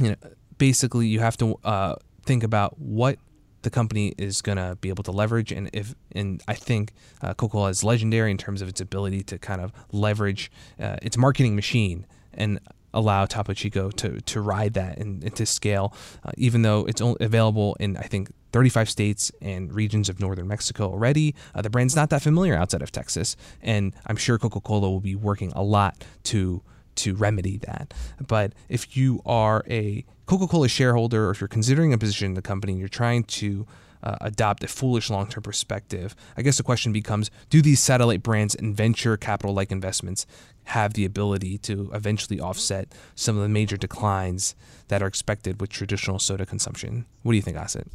you 0.00 0.10
know, 0.10 0.16
basically 0.58 1.06
you 1.06 1.20
have 1.20 1.36
to 1.38 1.58
uh, 1.64 1.96
think 2.24 2.42
about 2.42 2.78
what 2.78 3.18
the 3.62 3.70
company 3.70 4.14
is 4.18 4.42
going 4.42 4.58
to 4.58 4.76
be 4.80 4.90
able 4.90 5.02
to 5.02 5.10
leverage 5.10 5.50
and 5.50 5.70
if 5.72 5.94
and 6.12 6.42
I 6.46 6.52
think 6.52 6.92
uh, 7.22 7.32
Coca-Cola 7.32 7.70
is 7.70 7.82
legendary 7.82 8.30
in 8.30 8.36
terms 8.36 8.60
of 8.60 8.68
its 8.68 8.78
ability 8.80 9.22
to 9.24 9.38
kind 9.38 9.62
of 9.62 9.72
leverage 9.90 10.52
uh, 10.78 10.96
its 11.00 11.16
marketing 11.16 11.56
machine 11.56 12.06
and 12.34 12.60
allow 12.94 13.26
Topo 13.26 13.52
Chico 13.52 13.90
to 13.90 14.20
to 14.20 14.40
ride 14.40 14.74
that 14.74 14.98
and, 14.98 15.22
and 15.22 15.36
to 15.36 15.44
scale, 15.44 15.94
uh, 16.24 16.30
even 16.36 16.62
though 16.62 16.86
it's 16.86 17.00
only 17.00 17.24
available 17.24 17.76
in 17.78 17.96
I 17.96 18.02
think 18.02 18.30
35 18.52 18.88
states 18.88 19.32
and 19.42 19.74
regions 19.74 20.08
of 20.08 20.20
northern 20.20 20.46
Mexico 20.46 20.84
already. 20.88 21.34
Uh, 21.54 21.60
the 21.60 21.68
brand's 21.68 21.96
not 21.96 22.08
that 22.10 22.22
familiar 22.22 22.54
outside 22.54 22.82
of 22.82 22.92
Texas, 22.92 23.36
and 23.60 23.94
I'm 24.06 24.16
sure 24.16 24.38
Coca-Cola 24.38 24.88
will 24.88 25.00
be 25.00 25.16
working 25.16 25.52
a 25.52 25.62
lot 25.62 26.04
to 26.24 26.62
to 26.96 27.14
remedy 27.14 27.58
that. 27.58 27.92
But 28.26 28.52
if 28.68 28.96
you 28.96 29.20
are 29.26 29.64
a 29.68 30.04
Coca-Cola 30.26 30.68
shareholder, 30.68 31.26
or 31.26 31.30
if 31.32 31.40
you're 31.40 31.48
considering 31.48 31.92
a 31.92 31.98
position 31.98 32.26
in 32.26 32.34
the 32.34 32.42
company 32.42 32.72
and 32.72 32.80
you're 32.80 32.88
trying 32.88 33.24
to 33.24 33.66
uh, 34.04 34.16
adopt 34.20 34.62
a 34.62 34.68
foolish 34.68 35.10
long 35.10 35.26
term 35.26 35.42
perspective. 35.42 36.14
I 36.36 36.42
guess 36.42 36.58
the 36.58 36.62
question 36.62 36.92
becomes 36.92 37.30
do 37.50 37.60
these 37.62 37.80
satellite 37.80 38.22
brands 38.22 38.54
and 38.54 38.76
venture 38.76 39.16
capital 39.16 39.54
like 39.54 39.72
investments 39.72 40.26
have 40.64 40.94
the 40.94 41.04
ability 41.04 41.58
to 41.58 41.90
eventually 41.92 42.38
offset 42.38 42.94
some 43.14 43.36
of 43.36 43.42
the 43.42 43.48
major 43.48 43.76
declines 43.76 44.54
that 44.88 45.02
are 45.02 45.06
expected 45.06 45.60
with 45.60 45.70
traditional 45.70 46.18
soda 46.18 46.46
consumption? 46.46 47.06
What 47.22 47.32
do 47.32 47.36
you 47.36 47.42
think, 47.42 47.56
Asit? 47.56 47.86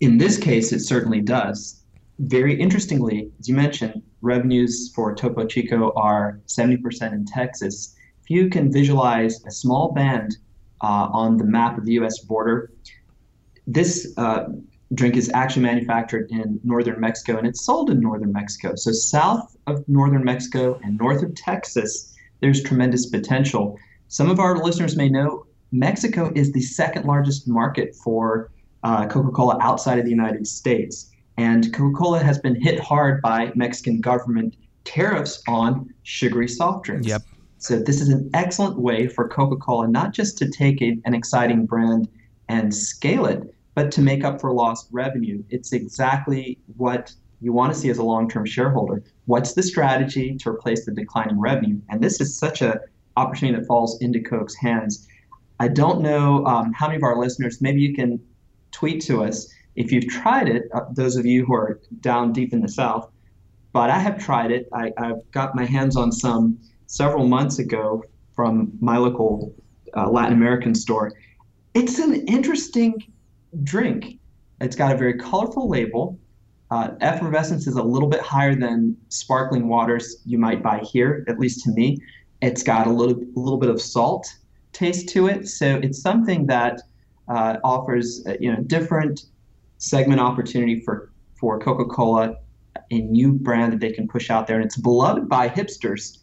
In 0.00 0.18
this 0.18 0.36
case, 0.36 0.72
it 0.72 0.80
certainly 0.80 1.20
does. 1.20 1.80
Very 2.18 2.60
interestingly, 2.60 3.30
as 3.40 3.48
you 3.48 3.54
mentioned, 3.54 4.02
revenues 4.20 4.92
for 4.94 5.14
Topo 5.14 5.46
Chico 5.46 5.92
are 5.96 6.40
70% 6.46 7.12
in 7.12 7.24
Texas. 7.24 7.96
If 8.22 8.30
you 8.30 8.48
can 8.48 8.72
visualize 8.72 9.44
a 9.44 9.50
small 9.50 9.92
band 9.92 10.36
uh, 10.80 11.08
on 11.12 11.36
the 11.36 11.44
map 11.44 11.78
of 11.78 11.84
the 11.84 11.92
US 11.94 12.20
border, 12.20 12.70
this 13.66 14.12
uh, 14.16 14.44
drink 14.94 15.16
is 15.16 15.30
actually 15.34 15.62
manufactured 15.62 16.30
in 16.30 16.60
northern 16.62 17.00
Mexico 17.00 17.38
and 17.38 17.46
it's 17.46 17.64
sold 17.64 17.90
in 17.90 18.00
northern 18.00 18.32
Mexico. 18.32 18.74
So, 18.76 18.92
south 18.92 19.56
of 19.66 19.86
northern 19.88 20.24
Mexico 20.24 20.78
and 20.82 20.98
north 20.98 21.22
of 21.22 21.34
Texas, 21.34 22.14
there's 22.40 22.62
tremendous 22.62 23.06
potential. 23.06 23.78
Some 24.08 24.30
of 24.30 24.38
our 24.38 24.58
listeners 24.58 24.96
may 24.96 25.08
know 25.08 25.46
Mexico 25.72 26.30
is 26.34 26.52
the 26.52 26.60
second 26.60 27.06
largest 27.06 27.48
market 27.48 27.94
for 27.96 28.50
uh, 28.82 29.06
Coca 29.06 29.30
Cola 29.30 29.58
outside 29.60 29.98
of 29.98 30.04
the 30.04 30.10
United 30.10 30.46
States. 30.46 31.10
And 31.36 31.72
Coca 31.72 31.96
Cola 31.96 32.22
has 32.22 32.38
been 32.38 32.60
hit 32.60 32.78
hard 32.78 33.20
by 33.22 33.50
Mexican 33.56 34.00
government 34.00 34.54
tariffs 34.84 35.42
on 35.48 35.92
sugary 36.02 36.46
soft 36.46 36.84
drinks. 36.84 37.06
Yep. 37.06 37.22
So, 37.58 37.78
this 37.78 38.00
is 38.00 38.10
an 38.10 38.30
excellent 38.34 38.78
way 38.78 39.08
for 39.08 39.26
Coca 39.28 39.56
Cola 39.56 39.88
not 39.88 40.12
just 40.12 40.36
to 40.38 40.50
take 40.50 40.82
a, 40.82 40.98
an 41.06 41.14
exciting 41.14 41.64
brand 41.64 42.08
and 42.48 42.74
scale 42.74 43.24
it, 43.24 43.53
but 43.74 43.90
to 43.92 44.02
make 44.02 44.24
up 44.24 44.40
for 44.40 44.52
lost 44.52 44.88
revenue. 44.92 45.42
It's 45.50 45.72
exactly 45.72 46.58
what 46.76 47.12
you 47.40 47.52
want 47.52 47.72
to 47.74 47.78
see 47.78 47.90
as 47.90 47.98
a 47.98 48.02
long-term 48.02 48.46
shareholder. 48.46 49.02
What's 49.26 49.54
the 49.54 49.62
strategy 49.62 50.36
to 50.36 50.50
replace 50.50 50.84
the 50.86 50.92
declining 50.92 51.38
revenue? 51.38 51.80
And 51.90 52.02
this 52.02 52.20
is 52.20 52.38
such 52.38 52.62
a 52.62 52.80
opportunity 53.16 53.58
that 53.58 53.66
falls 53.66 54.00
into 54.00 54.20
Coke's 54.20 54.54
hands. 54.54 55.06
I 55.60 55.68
don't 55.68 56.00
know 56.00 56.44
um, 56.46 56.72
how 56.72 56.86
many 56.86 56.96
of 56.96 57.02
our 57.02 57.18
listeners. 57.18 57.60
Maybe 57.60 57.80
you 57.80 57.94
can 57.94 58.20
tweet 58.72 59.02
to 59.02 59.22
us 59.24 59.52
if 59.76 59.92
you've 59.92 60.08
tried 60.08 60.48
it. 60.48 60.64
Uh, 60.72 60.82
those 60.92 61.16
of 61.16 61.26
you 61.26 61.44
who 61.44 61.54
are 61.54 61.80
down 62.00 62.32
deep 62.32 62.52
in 62.52 62.60
the 62.60 62.68
South, 62.68 63.10
but 63.72 63.90
I 63.90 63.98
have 63.98 64.18
tried 64.18 64.50
it. 64.50 64.68
I, 64.72 64.92
have 64.98 65.20
got 65.32 65.54
my 65.54 65.64
hands 65.64 65.96
on 65.96 66.12
some 66.12 66.58
several 66.86 67.26
months 67.26 67.58
ago 67.58 68.04
from 68.34 68.72
my 68.80 68.96
local 68.96 69.54
uh, 69.96 70.08
Latin 70.10 70.32
American 70.32 70.74
store. 70.74 71.12
It's 71.74 71.98
an 71.98 72.26
interesting 72.26 72.94
drink. 73.62 74.18
It's 74.60 74.76
got 74.76 74.92
a 74.92 74.96
very 74.96 75.14
colorful 75.14 75.68
label. 75.68 76.18
Uh, 76.70 76.90
effervescence 77.00 77.66
is 77.66 77.76
a 77.76 77.82
little 77.82 78.08
bit 78.08 78.20
higher 78.20 78.54
than 78.54 78.96
sparkling 79.08 79.68
waters 79.68 80.22
you 80.24 80.38
might 80.38 80.62
buy 80.62 80.78
here, 80.80 81.24
at 81.28 81.38
least 81.38 81.62
to 81.64 81.70
me. 81.70 81.98
It's 82.40 82.62
got 82.62 82.86
a 82.86 82.90
little, 82.90 83.16
a 83.16 83.38
little 83.38 83.58
bit 83.58 83.70
of 83.70 83.80
salt 83.80 84.26
taste 84.72 85.08
to 85.10 85.28
it, 85.28 85.48
so 85.48 85.76
it's 85.76 86.00
something 86.00 86.46
that 86.46 86.80
uh, 87.28 87.56
offers 87.64 88.24
uh, 88.26 88.34
you 88.40 88.52
know 88.52 88.60
different 88.62 89.26
segment 89.78 90.20
opportunity 90.20 90.80
for 90.80 91.10
for 91.34 91.58
Coca-Cola, 91.58 92.36
a 92.90 93.00
new 93.00 93.32
brand 93.32 93.72
that 93.72 93.80
they 93.80 93.92
can 93.92 94.08
push 94.08 94.30
out 94.30 94.46
there, 94.46 94.56
and 94.56 94.64
it's 94.64 94.76
beloved 94.76 95.28
by 95.28 95.48
hipsters 95.48 96.18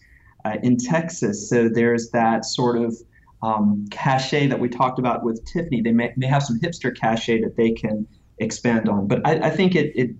uh, 0.45 0.57
in 0.63 0.77
Texas. 0.77 1.49
So 1.49 1.69
there's 1.69 2.09
that 2.11 2.45
sort 2.45 2.77
of 2.77 2.95
um, 3.41 3.85
cachet 3.91 4.47
that 4.47 4.59
we 4.59 4.69
talked 4.69 4.99
about 4.99 5.23
with 5.23 5.43
Tiffany. 5.45 5.81
They 5.81 5.91
may, 5.91 6.13
may 6.15 6.27
have 6.27 6.43
some 6.43 6.59
hipster 6.59 6.95
cachet 6.95 7.41
that 7.41 7.55
they 7.55 7.71
can 7.71 8.07
expand 8.39 8.89
on. 8.89 9.07
But 9.07 9.25
I, 9.25 9.47
I 9.47 9.49
think 9.49 9.75
it, 9.75 9.93
it 9.95 10.11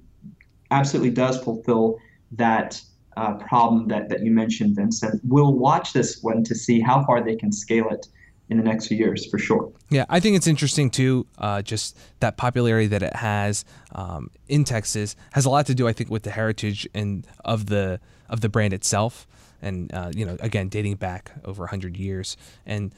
absolutely 0.72 1.12
does 1.12 1.42
fulfill 1.42 1.98
that 2.32 2.82
uh, 3.18 3.34
problem 3.36 3.88
that, 3.90 4.10
that 4.10 4.22
you 4.24 4.32
mentioned, 4.32 4.76
Vincent. 4.76 5.22
We'll 5.24 5.54
watch 5.54 5.94
this 5.94 6.22
one 6.22 6.44
to 6.46 6.56
see 6.56 6.80
how 6.80 7.06
far 7.06 7.24
they 7.24 7.36
can 7.36 7.52
scale 7.52 7.90
it 7.90 8.08
in 8.50 8.58
the 8.58 8.64
next 8.64 8.88
few 8.88 8.98
years 8.98 9.26
for 9.26 9.38
sure. 9.38 9.72
Yeah, 9.90 10.06
I 10.10 10.20
think 10.20 10.36
it's 10.36 10.48
interesting 10.48 10.90
too. 10.90 11.26
Uh, 11.38 11.62
just 11.62 11.98
that 12.20 12.38
popularity 12.38 12.88
that 12.88 13.02
it 13.02 13.16
has 13.16 13.64
um, 13.94 14.30
in 14.50 14.64
Texas 14.66 15.16
has 15.34 15.46
a 15.46 15.50
lot 15.50 15.66
to 15.68 15.76
do, 15.76 15.88
I 15.88 15.94
think, 15.94 16.10
with 16.10 16.24
the 16.24 16.32
heritage 16.32 16.88
and 16.94 17.26
of 17.46 17.68
the 17.68 18.00
of 18.30 18.42
the 18.42 18.50
brand 18.50 18.74
itself 18.74 19.28
and 19.62 19.94
uh, 19.94 20.12
you 20.14 20.26
know 20.26 20.38
again 20.40 20.70
dating 20.70 20.96
back 20.96 21.32
over 21.46 21.64
100 21.64 21.98
years. 21.98 22.38
And 22.66 22.94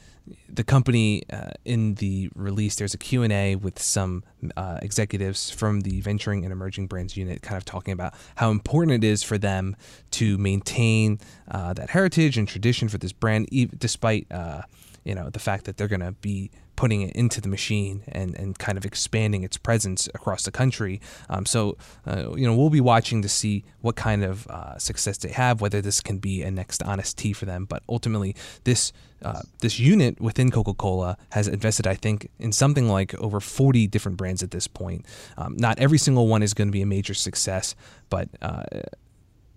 the 0.48 0.64
company 0.64 1.22
uh, 1.30 1.50
in 1.64 1.96
the 1.96 2.30
release 2.34 2.76
there's 2.76 2.94
a 2.94 2.98
q&a 2.98 3.56
with 3.56 3.78
some 3.78 4.24
uh, 4.56 4.78
executives 4.80 5.50
from 5.50 5.82
the 5.82 6.00
venturing 6.00 6.44
and 6.44 6.52
emerging 6.52 6.86
brands 6.86 7.14
unit 7.14 7.42
kind 7.42 7.58
of 7.58 7.64
talking 7.64 7.92
about 7.92 8.14
how 8.36 8.50
important 8.50 9.04
it 9.04 9.06
is 9.06 9.22
for 9.22 9.36
them 9.36 9.76
to 10.10 10.38
maintain 10.38 11.18
uh, 11.50 11.74
that 11.74 11.90
heritage 11.90 12.38
and 12.38 12.48
tradition 12.48 12.88
for 12.88 12.96
this 12.96 13.12
brand 13.12 13.46
despite 13.78 14.26
uh, 14.30 14.62
you 15.04 15.14
know 15.14 15.28
the 15.28 15.38
fact 15.38 15.64
that 15.66 15.76
they're 15.76 15.88
going 15.88 16.00
to 16.00 16.12
be 16.12 16.50
putting 16.76 17.02
it 17.02 17.14
into 17.14 17.40
the 17.40 17.48
machine 17.48 18.02
and, 18.08 18.34
and 18.34 18.58
kind 18.58 18.76
of 18.76 18.84
expanding 18.84 19.42
its 19.42 19.56
presence 19.56 20.08
across 20.14 20.44
the 20.44 20.50
country. 20.50 21.00
Um, 21.28 21.46
so, 21.46 21.76
uh, 22.06 22.34
you 22.34 22.46
know, 22.46 22.56
we'll 22.56 22.70
be 22.70 22.80
watching 22.80 23.22
to 23.22 23.28
see 23.28 23.64
what 23.80 23.96
kind 23.96 24.24
of 24.24 24.46
uh, 24.48 24.78
success 24.78 25.18
they 25.18 25.30
have, 25.30 25.60
whether 25.60 25.80
this 25.80 26.00
can 26.00 26.18
be 26.18 26.42
a 26.42 26.50
next 26.50 26.82
honest 26.82 27.18
tea 27.18 27.32
for 27.32 27.44
them. 27.44 27.64
But 27.64 27.82
ultimately, 27.88 28.34
this 28.64 28.92
uh, 29.22 29.40
this 29.60 29.78
unit 29.78 30.20
within 30.20 30.50
Coca-Cola 30.50 31.16
has 31.30 31.48
invested, 31.48 31.86
I 31.86 31.94
think, 31.94 32.28
in 32.38 32.52
something 32.52 32.88
like 32.90 33.14
over 33.14 33.40
40 33.40 33.86
different 33.86 34.18
brands 34.18 34.42
at 34.42 34.50
this 34.50 34.66
point. 34.66 35.06
Um, 35.38 35.56
not 35.56 35.78
every 35.78 35.96
single 35.96 36.28
one 36.28 36.42
is 36.42 36.52
going 36.52 36.68
to 36.68 36.72
be 36.72 36.82
a 36.82 36.86
major 36.86 37.14
success, 37.14 37.74
but 38.10 38.28
uh, 38.42 38.64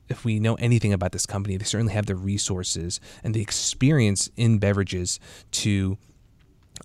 if 0.10 0.24
we 0.24 0.40
know 0.40 0.56
anything 0.56 0.94
about 0.94 1.12
this 1.12 1.26
company, 1.26 1.58
they 1.58 1.66
certainly 1.66 1.94
have 1.94 2.06
the 2.06 2.16
resources 2.16 3.00
and 3.24 3.34
the 3.34 3.42
experience 3.42 4.30
in 4.38 4.58
beverages 4.58 5.20
to 5.52 5.98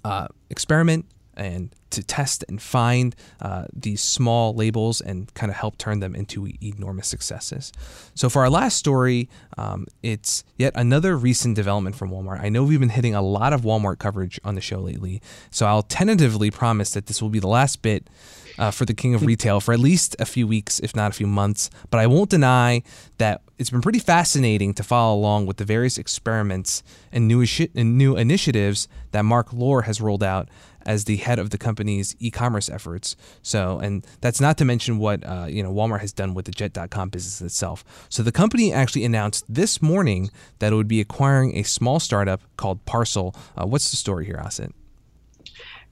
uh, 0.05 0.29
experiment, 0.51 1.07
and 1.37 1.75
to 1.91 2.03
test 2.03 2.45
and 2.49 2.61
find 2.61 3.15
uh, 3.41 3.67
these 3.73 4.03
small 4.03 4.55
labels 4.55 5.01
and 5.01 5.33
kind 5.35 5.51
of 5.51 5.57
help 5.57 5.79
turn 5.79 6.01
them 6.01 6.15
into 6.15 6.49
enormous 6.63 7.09
successes. 7.09 7.73
So, 8.15 8.29
for 8.29 8.43
our 8.43 8.51
last 8.51 8.77
story, 8.77 9.29
um, 9.57 9.87
it's 10.03 10.45
yet 10.57 10.73
another 10.75 11.17
recent 11.17 11.57
development 11.57 11.97
from 11.97 12.11
Walmart. 12.11 12.43
I 12.43 12.49
know 12.49 12.65
we've 12.65 12.81
been 12.81 12.91
hitting 12.91 13.15
a 13.15 13.23
lot 13.23 13.53
of 13.53 13.63
Walmart 13.63 13.99
coverage 13.99 14.41
on 14.45 14.55
the 14.55 14.61
show 14.61 14.81
lately, 14.81 15.23
so 15.51 15.67
I'll 15.67 15.83
tentatively 15.83 16.51
promise 16.51 16.91
that 16.91 17.07
this 17.07 17.23
will 17.23 17.31
be 17.31 17.41
the 17.41 17.49
last 17.49 17.83
bit. 17.83 18.09
Uh, 18.59 18.71
for 18.71 18.85
the 18.85 18.93
king 18.93 19.15
of 19.15 19.25
retail 19.25 19.61
for 19.61 19.73
at 19.73 19.81
least 19.81 20.15
a 20.19 20.27
few 20.27 20.47
weeks, 20.47 20.79
if 20.81 20.95
not 20.95 21.11
a 21.11 21.15
few 21.15 21.27
months. 21.27 21.71
But 21.91 22.01
I 22.01 22.07
won't 22.07 22.29
deny 22.29 22.83
that 23.17 23.41
it's 23.59 23.71
been 23.71 23.81
pretty 23.81 23.99
fascinating 23.99 24.75
to 24.75 24.83
follow 24.83 25.17
along 25.17 25.47
with 25.47 25.57
the 25.57 25.65
various 25.65 25.97
experiments 25.97 26.83
and 27.11 27.27
new, 27.27 27.47
and 27.75 27.97
new 27.97 28.17
initiatives 28.17 28.89
that 29.13 29.25
Mark 29.25 29.53
Lore 29.53 29.83
has 29.83 30.01
rolled 30.01 30.23
out 30.23 30.49
as 30.87 31.05
the 31.05 31.17
head 31.17 31.39
of 31.39 31.51
the 31.51 31.59
company's 31.59 32.17
e-commerce 32.19 32.69
efforts. 32.69 33.17
So, 33.43 33.79
and 33.79 34.07
that's 34.21 34.41
not 34.41 34.59
to 34.59 34.65
mention 34.65 34.99
what 34.99 35.25
uh, 35.25 35.47
you 35.49 35.63
know 35.63 35.73
Walmart 35.73 36.01
has 36.01 36.13
done 36.13 36.35
with 36.35 36.47
the 36.47 36.53
Jet.com 36.53 37.09
business 37.09 37.41
itself. 37.41 37.85
So, 38.09 38.23
the 38.23 38.33
company 38.33 38.73
actually 38.73 39.05
announced 39.05 39.45
this 39.49 39.81
morning 39.81 40.31
that 40.59 40.73
it 40.73 40.77
would 40.77 40.89
be 40.89 41.01
acquiring 41.01 41.57
a 41.57 41.63
small 41.63 42.01
startup 42.01 42.43
called 42.57 42.85
Parcel. 42.85 43.35
Uh, 43.57 43.67
what's 43.67 43.91
the 43.91 43.97
story 43.97 44.27
here, 44.27 44.41
Asit? 44.45 44.73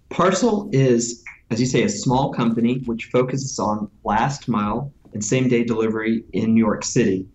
Parcel 0.09 0.69
is, 0.73 1.25
as 1.51 1.59
you 1.61 1.67
say, 1.67 1.83
a 1.83 1.89
small 1.89 2.33
company 2.33 2.79
which 2.87 3.07
focuses 3.07 3.59
on 3.59 3.91
last 4.05 4.49
mile 4.49 4.93
and 5.13 5.25
same 5.25 5.49
day 5.49 5.65
delivery 5.65 6.25
in 6.33 6.55
New 6.55 6.65
York 6.65 6.85
City. 6.85 7.27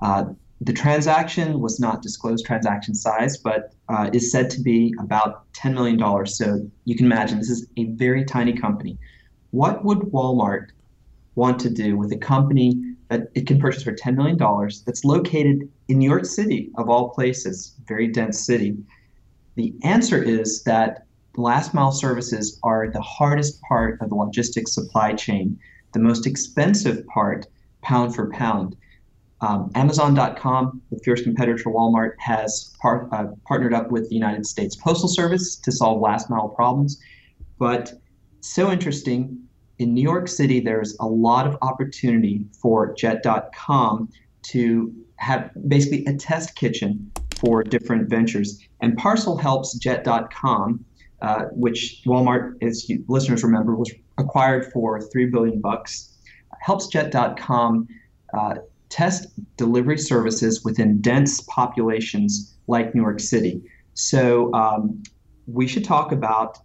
Uh, 0.00 0.24
the 0.60 0.72
transaction 0.72 1.60
was 1.60 1.80
not 1.80 2.00
disclosed 2.00 2.46
transaction 2.46 2.94
size, 2.94 3.36
but 3.36 3.74
uh, 3.88 4.08
is 4.12 4.30
said 4.30 4.48
to 4.50 4.60
be 4.60 4.94
about 5.00 5.52
$10 5.54 5.74
million. 5.74 6.26
So 6.26 6.70
you 6.84 6.96
can 6.96 7.06
imagine 7.06 7.38
this 7.38 7.50
is 7.50 7.66
a 7.76 7.84
very 7.86 8.24
tiny 8.24 8.52
company. 8.52 8.96
What 9.50 9.84
would 9.84 9.98
Walmart 9.98 10.68
want 11.34 11.58
to 11.60 11.70
do 11.70 11.96
with 11.98 12.12
a 12.12 12.16
company 12.16 12.94
that 13.08 13.28
it 13.34 13.46
can 13.46 13.58
purchase 13.58 13.82
for 13.82 13.92
$10 13.92 14.14
million 14.14 14.38
that's 14.86 15.04
located 15.04 15.68
in 15.88 15.98
New 15.98 16.08
York 16.08 16.24
City, 16.24 16.70
of 16.76 16.88
all 16.88 17.10
places, 17.10 17.74
very 17.86 18.06
dense 18.06 18.46
city? 18.46 18.76
The 19.56 19.74
answer 19.82 20.22
is 20.22 20.62
that 20.62 21.06
last 21.36 21.74
mile 21.74 21.92
services 21.92 22.58
are 22.62 22.90
the 22.90 23.00
hardest 23.00 23.60
part 23.62 24.00
of 24.00 24.08
the 24.08 24.14
logistics 24.14 24.74
supply 24.74 25.12
chain, 25.14 25.58
the 25.92 25.98
most 25.98 26.26
expensive 26.26 27.06
part, 27.06 27.46
pound 27.82 28.14
for 28.14 28.30
pound. 28.30 28.76
Um, 29.40 29.70
Amazon.com, 29.74 30.80
the 30.90 30.98
fierce 31.00 31.22
competitor 31.22 31.62
to 31.64 31.68
Walmart, 31.68 32.12
has 32.18 32.74
par- 32.80 33.08
uh, 33.12 33.26
partnered 33.46 33.74
up 33.74 33.90
with 33.90 34.08
the 34.08 34.14
United 34.14 34.46
States 34.46 34.76
Postal 34.76 35.08
Service 35.08 35.56
to 35.56 35.72
solve 35.72 36.00
last 36.00 36.30
mile 36.30 36.48
problems. 36.48 37.00
But 37.58 37.92
so 38.40 38.70
interesting, 38.70 39.38
in 39.78 39.92
New 39.92 40.02
York 40.02 40.28
City, 40.28 40.60
there's 40.60 40.96
a 41.00 41.06
lot 41.06 41.46
of 41.46 41.58
opportunity 41.62 42.46
for 42.60 42.94
Jet.com 42.94 44.08
to 44.44 44.94
have 45.16 45.50
basically 45.68 46.04
a 46.06 46.14
test 46.14 46.54
kitchen 46.54 47.10
for 47.36 47.62
different 47.62 48.08
ventures. 48.08 48.60
And 48.80 48.96
Parcel 48.96 49.36
helps 49.36 49.76
Jet.com, 49.78 50.84
uh, 51.24 51.46
which 51.52 52.02
Walmart, 52.04 52.62
as 52.62 52.86
you 52.88 53.02
listeners 53.08 53.42
remember, 53.42 53.74
was 53.74 53.90
acquired 54.18 54.70
for 54.72 55.00
three 55.00 55.24
billion 55.24 55.58
bucks. 55.58 56.12
Helps 56.60 56.86
Jet.com 56.88 57.88
uh, 58.36 58.56
test 58.90 59.28
delivery 59.56 59.96
services 59.96 60.62
within 60.64 61.00
dense 61.00 61.40
populations 61.42 62.54
like 62.66 62.94
New 62.94 63.00
York 63.00 63.20
City. 63.20 63.62
So 63.94 64.52
um, 64.52 65.02
we 65.46 65.66
should 65.66 65.84
talk 65.84 66.12
about 66.12 66.58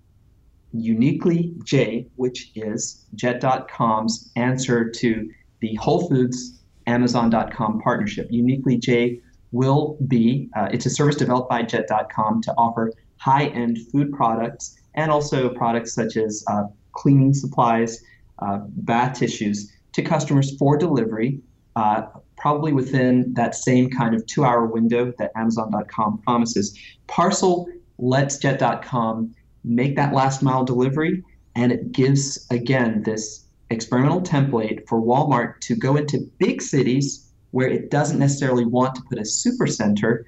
Uniquely 0.74 1.54
J, 1.64 2.08
which 2.18 2.52
is 2.56 3.06
Jet.com's 3.16 4.30
answer 4.36 4.90
to 4.90 5.30
the 5.62 5.76
Whole 5.76 6.10
Foods 6.10 6.60
Amazon.com 6.86 7.80
partnership. 7.80 8.28
Uniquely 8.30 8.78
J 8.78 9.22
will 9.54 9.98
be, 10.08 10.50
uh, 10.56 10.68
it's 10.72 10.86
a 10.86 10.90
service 10.90 11.16
developed 11.16 11.50
by 11.50 11.64
Jet.com 11.64 12.42
to 12.42 12.54
offer 12.58 12.92
high 13.20 13.46
end 13.48 13.78
food 13.92 14.12
products 14.12 14.80
and 14.96 15.12
also 15.12 15.50
products 15.50 15.94
such 15.94 16.18
as 16.18 16.44
uh, 16.48 16.64
cleaning 16.94 17.34
supplies, 17.34 18.04
uh, 18.40 18.60
bath 18.68 19.20
tissues 19.20 19.72
to 19.94 20.02
customers 20.02 20.58
for 20.58 20.78
delivery 20.78 21.40
uh, 21.76 22.08
probably 22.38 22.74
within 22.74 23.34
that 23.34 23.56
same 23.56 23.90
kind 23.90 24.16
of 24.16 24.26
two 24.26 24.44
hour 24.44 24.66
window 24.66 25.14
that 25.18 25.32
Amazon.com 25.36 26.18
promises. 26.20 26.78
Parcel 27.08 27.68
lets 27.98 28.38
Jet.com 28.38 29.34
make 29.64 29.96
that 29.96 30.14
last 30.14 30.42
mile 30.42 30.64
delivery, 30.64 31.24
and 31.56 31.72
it 31.72 31.92
gives, 31.92 32.48
again, 32.50 33.04
this 33.04 33.46
experimental 33.70 34.22
template 34.22 34.88
for 34.88 35.02
Walmart 35.02 35.60
to 35.62 35.76
go 35.76 35.96
into 35.96 36.30
big 36.40 36.62
cities 36.62 37.30
where 37.52 37.68
it 37.68 37.92
doesn't 37.92 38.20
necessarily 38.20 38.66
want 38.66 38.96
to 38.96 39.02
put 39.10 39.20
a 39.20 39.26
super 39.26 39.68
center, 39.68 40.26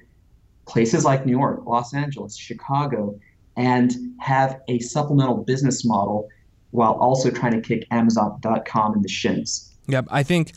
places 0.66 1.04
like 1.04 1.26
New 1.26 1.32
York, 1.32 1.62
Los 1.66 1.94
Angeles, 1.94 2.36
Chicago, 2.36 3.18
and 3.56 3.92
have 4.20 4.60
a 4.68 4.78
supplemental 4.78 5.36
business 5.36 5.84
model 5.84 6.28
while 6.70 6.92
also 6.92 7.30
trying 7.30 7.52
to 7.52 7.60
kick 7.60 7.86
Amazon.com 7.90 8.94
in 8.94 9.02
the 9.02 9.08
shins. 9.08 9.74
Yep, 9.88 10.06
I 10.10 10.22
think 10.22 10.52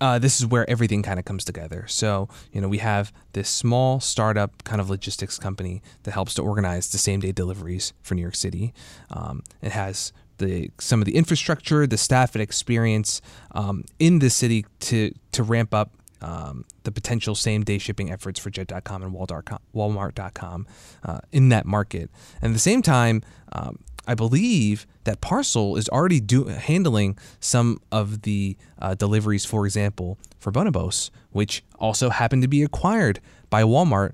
uh, 0.00 0.18
this 0.18 0.40
is 0.40 0.46
where 0.46 0.68
everything 0.68 1.02
kind 1.02 1.18
of 1.18 1.24
comes 1.24 1.44
together. 1.44 1.84
So, 1.88 2.28
you 2.52 2.60
know, 2.60 2.68
we 2.68 2.78
have 2.78 3.12
this 3.32 3.48
small 3.48 4.00
startup 4.00 4.64
kind 4.64 4.80
of 4.80 4.90
logistics 4.90 5.38
company 5.38 5.82
that 6.02 6.12
helps 6.12 6.34
to 6.34 6.42
organize 6.42 6.90
the 6.90 6.98
same 6.98 7.20
day 7.20 7.32
deliveries 7.32 7.92
for 8.02 8.14
New 8.14 8.22
York 8.22 8.34
City. 8.34 8.74
Um, 9.10 9.42
it 9.62 9.72
has 9.72 10.12
the 10.38 10.70
some 10.78 11.00
of 11.00 11.06
the 11.06 11.16
infrastructure, 11.16 11.86
the 11.86 11.96
staff 11.96 12.34
and 12.34 12.42
experience 12.42 13.20
um, 13.52 13.84
in 13.98 14.18
the 14.18 14.30
city 14.30 14.66
to 14.80 15.12
to 15.32 15.42
ramp 15.42 15.72
up 15.72 15.92
um, 16.20 16.64
the 16.84 16.92
potential 16.92 17.34
same 17.34 17.62
day 17.62 17.78
shipping 17.78 18.10
efforts 18.10 18.40
for 18.40 18.50
Jet.com 18.50 19.02
and 19.02 19.12
Walmart.com 19.12 20.66
uh, 21.04 21.20
in 21.32 21.48
that 21.50 21.66
market. 21.66 22.10
And 22.40 22.50
at 22.50 22.54
the 22.54 22.60
same 22.60 22.82
time, 22.82 23.22
um, 23.52 23.78
I 24.06 24.14
believe 24.14 24.86
that 25.04 25.20
Parcel 25.20 25.76
is 25.76 25.88
already 25.88 26.20
do, 26.20 26.44
handling 26.46 27.18
some 27.40 27.80
of 27.90 28.22
the 28.22 28.56
uh, 28.78 28.94
deliveries, 28.94 29.44
for 29.44 29.66
example, 29.66 30.18
for 30.38 30.52
Bonobos, 30.52 31.10
which 31.30 31.64
also 31.78 32.10
happened 32.10 32.42
to 32.42 32.48
be 32.48 32.62
acquired 32.62 33.20
by 33.50 33.62
Walmart 33.62 34.12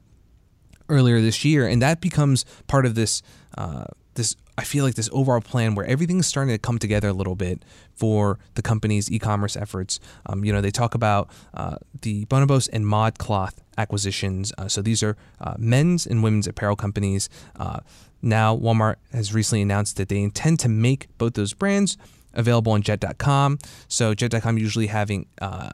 earlier 0.89 1.21
this 1.21 1.45
year, 1.45 1.67
and 1.67 1.83
that 1.83 2.01
becomes 2.01 2.45
part 2.67 2.87
of 2.87 2.95
this 2.95 3.23
uh, 3.57 3.85
this 4.15 4.37
I 4.59 4.65
feel 4.65 4.85
like 4.85 4.95
this 4.95 5.09
overall 5.13 5.41
plan 5.41 5.75
where 5.75 5.87
everything's 5.87 6.27
starting 6.27 6.55
to 6.55 6.59
come 6.59 6.79
together 6.79 7.09
a 7.09 7.13
little 7.13 7.35
bit 7.35 7.65
for 7.95 8.39
the 8.55 8.63
company's 8.63 9.11
e-commerce 9.11 9.57
efforts. 9.57 10.01
Um, 10.27 10.45
you 10.45 10.53
know, 10.53 10.61
they 10.61 10.71
talk 10.71 10.95
about 10.95 11.31
uh, 11.55 11.77
the 12.03 12.25
Bonobos 12.27 12.69
and 12.73 12.85
ModCloth 12.85 13.55
acquisitions. 13.79 14.53
Uh, 14.59 14.69
so 14.69 14.83
these 14.83 15.03
are 15.03 15.17
uh, 15.41 15.55
men's 15.59 16.07
and 16.07 16.23
women's 16.23 16.47
apparel 16.47 16.77
companies. 16.77 17.29
Uh, 17.57 17.81
now, 18.23 18.57
Walmart 18.57 18.97
has 19.13 19.35
recently 19.35 19.63
announced 19.63 19.97
that 19.97 20.09
they 20.09 20.21
intend 20.21 20.61
to 20.61 20.69
make 20.69 21.09
both 21.19 21.35
those 21.35 21.55
brands 21.55 21.97
available 22.35 22.73
on 22.73 22.83
Jet.com. 22.83 23.59
So 23.89 24.15
Jet.com 24.15 24.59
usually 24.59 24.87
having 24.87 25.27
uh, 25.41 25.71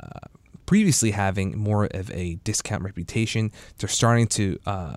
previously 0.67 1.13
having 1.13 1.57
more 1.57 1.87
of 1.87 2.11
a 2.11 2.37
discount 2.45 2.83
reputation. 2.83 3.53
They're 3.79 3.89
starting 3.89 4.27
to 4.29 4.59
uh, 4.67 4.97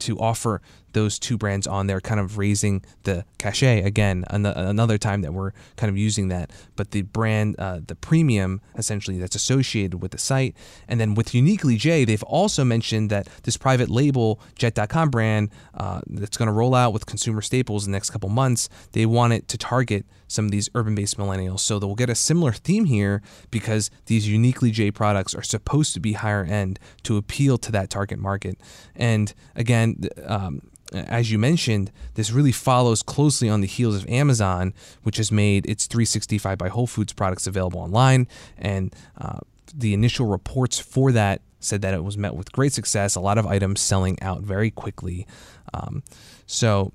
to 0.00 0.18
offer 0.18 0.60
those 0.96 1.18
two 1.18 1.36
brands 1.36 1.66
on 1.66 1.88
there, 1.88 2.00
kind 2.00 2.18
of 2.18 2.38
raising 2.38 2.82
the 3.02 3.22
cachet 3.36 3.82
again. 3.82 4.24
Another 4.30 4.96
time 4.96 5.20
that 5.20 5.34
we're 5.34 5.52
kind 5.76 5.90
of 5.90 5.98
using 5.98 6.28
that, 6.28 6.50
but 6.74 6.92
the 6.92 7.02
brand, 7.02 7.54
uh, 7.58 7.80
the 7.86 7.94
premium 7.94 8.62
essentially 8.76 9.18
that's 9.18 9.36
associated 9.36 10.00
with 10.00 10.12
the 10.12 10.18
site. 10.18 10.56
And 10.88 10.98
then 10.98 11.14
with 11.14 11.34
Uniquely 11.34 11.76
J, 11.76 12.06
they've 12.06 12.22
also 12.22 12.64
mentioned 12.64 13.10
that 13.10 13.28
this 13.42 13.58
private 13.58 13.90
label 13.90 14.40
Jet.com 14.54 15.10
brand 15.10 15.50
uh, 15.74 16.00
that's 16.06 16.38
going 16.38 16.46
to 16.46 16.52
roll 16.52 16.74
out 16.74 16.94
with 16.94 17.04
consumer 17.04 17.42
staples 17.42 17.84
in 17.84 17.92
the 17.92 17.96
next 17.96 18.08
couple 18.08 18.30
months, 18.30 18.70
they 18.92 19.04
want 19.04 19.34
it 19.34 19.48
to 19.48 19.58
target 19.58 20.06
some 20.28 20.46
of 20.46 20.50
these 20.50 20.70
urban 20.74 20.94
based 20.94 21.18
millennials. 21.18 21.60
So 21.60 21.78
they'll 21.78 21.94
get 21.94 22.08
a 22.08 22.14
similar 22.14 22.52
theme 22.52 22.86
here 22.86 23.20
because 23.50 23.90
these 24.06 24.26
Uniquely 24.26 24.70
J 24.70 24.90
products 24.90 25.34
are 25.34 25.42
supposed 25.42 25.92
to 25.92 26.00
be 26.00 26.14
higher 26.14 26.44
end 26.44 26.78
to 27.02 27.18
appeal 27.18 27.58
to 27.58 27.72
that 27.72 27.90
target 27.90 28.18
market. 28.18 28.58
And 28.94 29.34
again, 29.54 30.08
um, 30.24 30.62
as 30.92 31.30
you 31.30 31.38
mentioned, 31.38 31.90
this 32.14 32.30
really 32.30 32.52
follows 32.52 33.02
closely 33.02 33.48
on 33.48 33.60
the 33.60 33.66
heels 33.66 33.96
of 33.96 34.08
Amazon, 34.08 34.74
which 35.02 35.16
has 35.16 35.32
made 35.32 35.66
its 35.66 35.86
365 35.86 36.58
by 36.58 36.68
Whole 36.68 36.86
Foods 36.86 37.12
products 37.12 37.46
available 37.46 37.80
online. 37.80 38.28
And 38.58 38.94
uh, 39.18 39.38
the 39.74 39.94
initial 39.94 40.26
reports 40.26 40.78
for 40.78 41.12
that 41.12 41.42
said 41.60 41.82
that 41.82 41.94
it 41.94 42.04
was 42.04 42.16
met 42.16 42.34
with 42.34 42.52
great 42.52 42.72
success, 42.72 43.16
a 43.16 43.20
lot 43.20 43.38
of 43.38 43.46
items 43.46 43.80
selling 43.80 44.20
out 44.22 44.42
very 44.42 44.70
quickly. 44.70 45.26
Um, 45.74 46.02
so, 46.46 46.92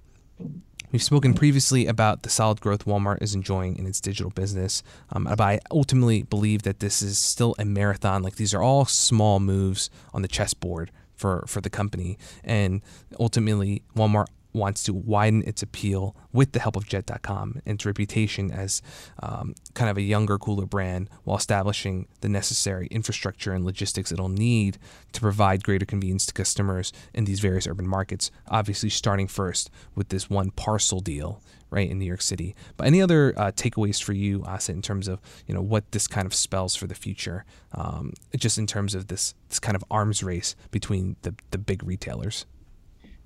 We've 0.92 1.02
spoken 1.02 1.34
previously 1.34 1.88
about 1.88 2.24
the 2.24 2.30
solid 2.30 2.60
growth 2.60 2.84
Walmart 2.84 3.22
is 3.22 3.34
enjoying 3.34 3.78
in 3.78 3.88
its 3.88 4.02
digital 4.02 4.30
business, 4.30 4.84
um, 5.10 5.24
but 5.24 5.40
I 5.40 5.62
ultimately 5.72 6.24
believe 6.24 6.64
that 6.64 6.82
this 6.82 7.02
is 7.02 7.18
still 7.18 7.56
a 7.58 7.64
marathon. 7.64 8.24
Like 8.24 8.36
these 8.36 8.54
are 8.54 8.62
all 8.62 8.84
small 8.84 9.40
moves 9.40 9.90
on 10.14 10.22
the 10.22 10.28
chessboard 10.28 10.92
for 11.22 11.46
for 11.48 11.62
the 11.62 11.70
company, 11.70 12.18
and 12.44 12.82
ultimately 13.20 13.84
Walmart 13.96 14.28
wants 14.54 14.84
to 14.84 14.94
widen 14.94 15.44
its 15.44 15.64
appeal 15.64 16.14
with 16.34 16.52
the 16.52 16.60
help 16.60 16.76
of 16.76 16.86
Jet.com 16.86 17.62
and 17.66 17.76
its 17.76 17.86
reputation 17.86 18.52
as 18.52 18.82
um, 19.24 19.56
kind 19.74 19.90
of 19.90 19.98
a 19.98 20.02
younger, 20.02 20.38
cooler 20.38 20.66
brand 20.66 21.10
while 21.24 21.38
establishing 21.38 22.06
the 22.20 22.28
necessary 22.28 22.88
infrastructure 22.88 23.54
and 23.54 23.64
logistics 23.64 24.12
it'll 24.12 24.28
need 24.28 24.78
to 25.14 25.22
provide 25.22 25.64
greater 25.64 25.86
convenience 25.86 26.26
to 26.26 26.34
customers 26.34 26.92
in 27.14 27.26
these 27.26 27.40
various 27.40 27.68
urban 27.68 27.88
markets. 27.88 28.30
Obviously, 28.50 28.90
starting 28.90 29.28
first 29.28 29.70
with 29.96 30.10
this 30.10 30.30
one 30.30 30.52
parcel 30.52 31.00
deal 31.00 31.42
right 31.72 31.90
in 31.90 31.98
New 31.98 32.06
York 32.06 32.22
City. 32.22 32.56
But 32.78 32.86
any 32.86 33.02
other 33.02 33.34
uh, 33.36 33.52
takeaways 33.52 34.04
for 34.04 34.14
you, 34.14 34.42
Asit, 34.42 34.70
in 34.70 34.82
terms 34.82 35.08
of 35.08 35.20
you 35.48 35.56
know 35.56 35.62
what 35.62 35.92
this 35.92 36.08
kind 36.08 36.28
of 36.28 36.34
spells 36.36 36.76
for 36.76 36.86
the 36.86 36.94
future, 36.94 37.46
um, 37.74 38.14
just 38.38 38.58
in 38.60 38.68
terms 38.68 38.94
of 38.94 39.08
this 39.08 39.34
this 39.50 39.60
kind 39.60 39.76
of 39.76 39.84
arms 39.90 40.22
race 40.22 40.56
between 40.70 41.16
the 41.24 41.34
the 41.50 41.58
big 41.58 41.84
retailers. 41.84 42.46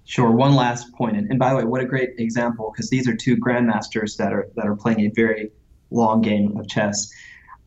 Sure. 0.08 0.30
One 0.30 0.56
last 0.56 0.94
point, 0.94 1.18
and, 1.18 1.30
and 1.32 1.40
by 1.40 1.50
the 1.50 1.56
way, 1.58 1.64
what 1.64 1.82
a 1.82 1.86
great 1.86 2.12
example 2.20 2.72
because 2.72 2.90
these 2.90 3.08
are 3.10 3.16
two 3.16 3.36
grandmasters 3.36 4.16
that 4.18 4.32
are 4.32 4.48
that 4.56 4.66
are 4.66 4.76
playing 4.76 5.02
a 5.02 5.10
very 5.10 5.52
long 5.92 6.22
game 6.22 6.56
of 6.58 6.68
chess. 6.68 7.12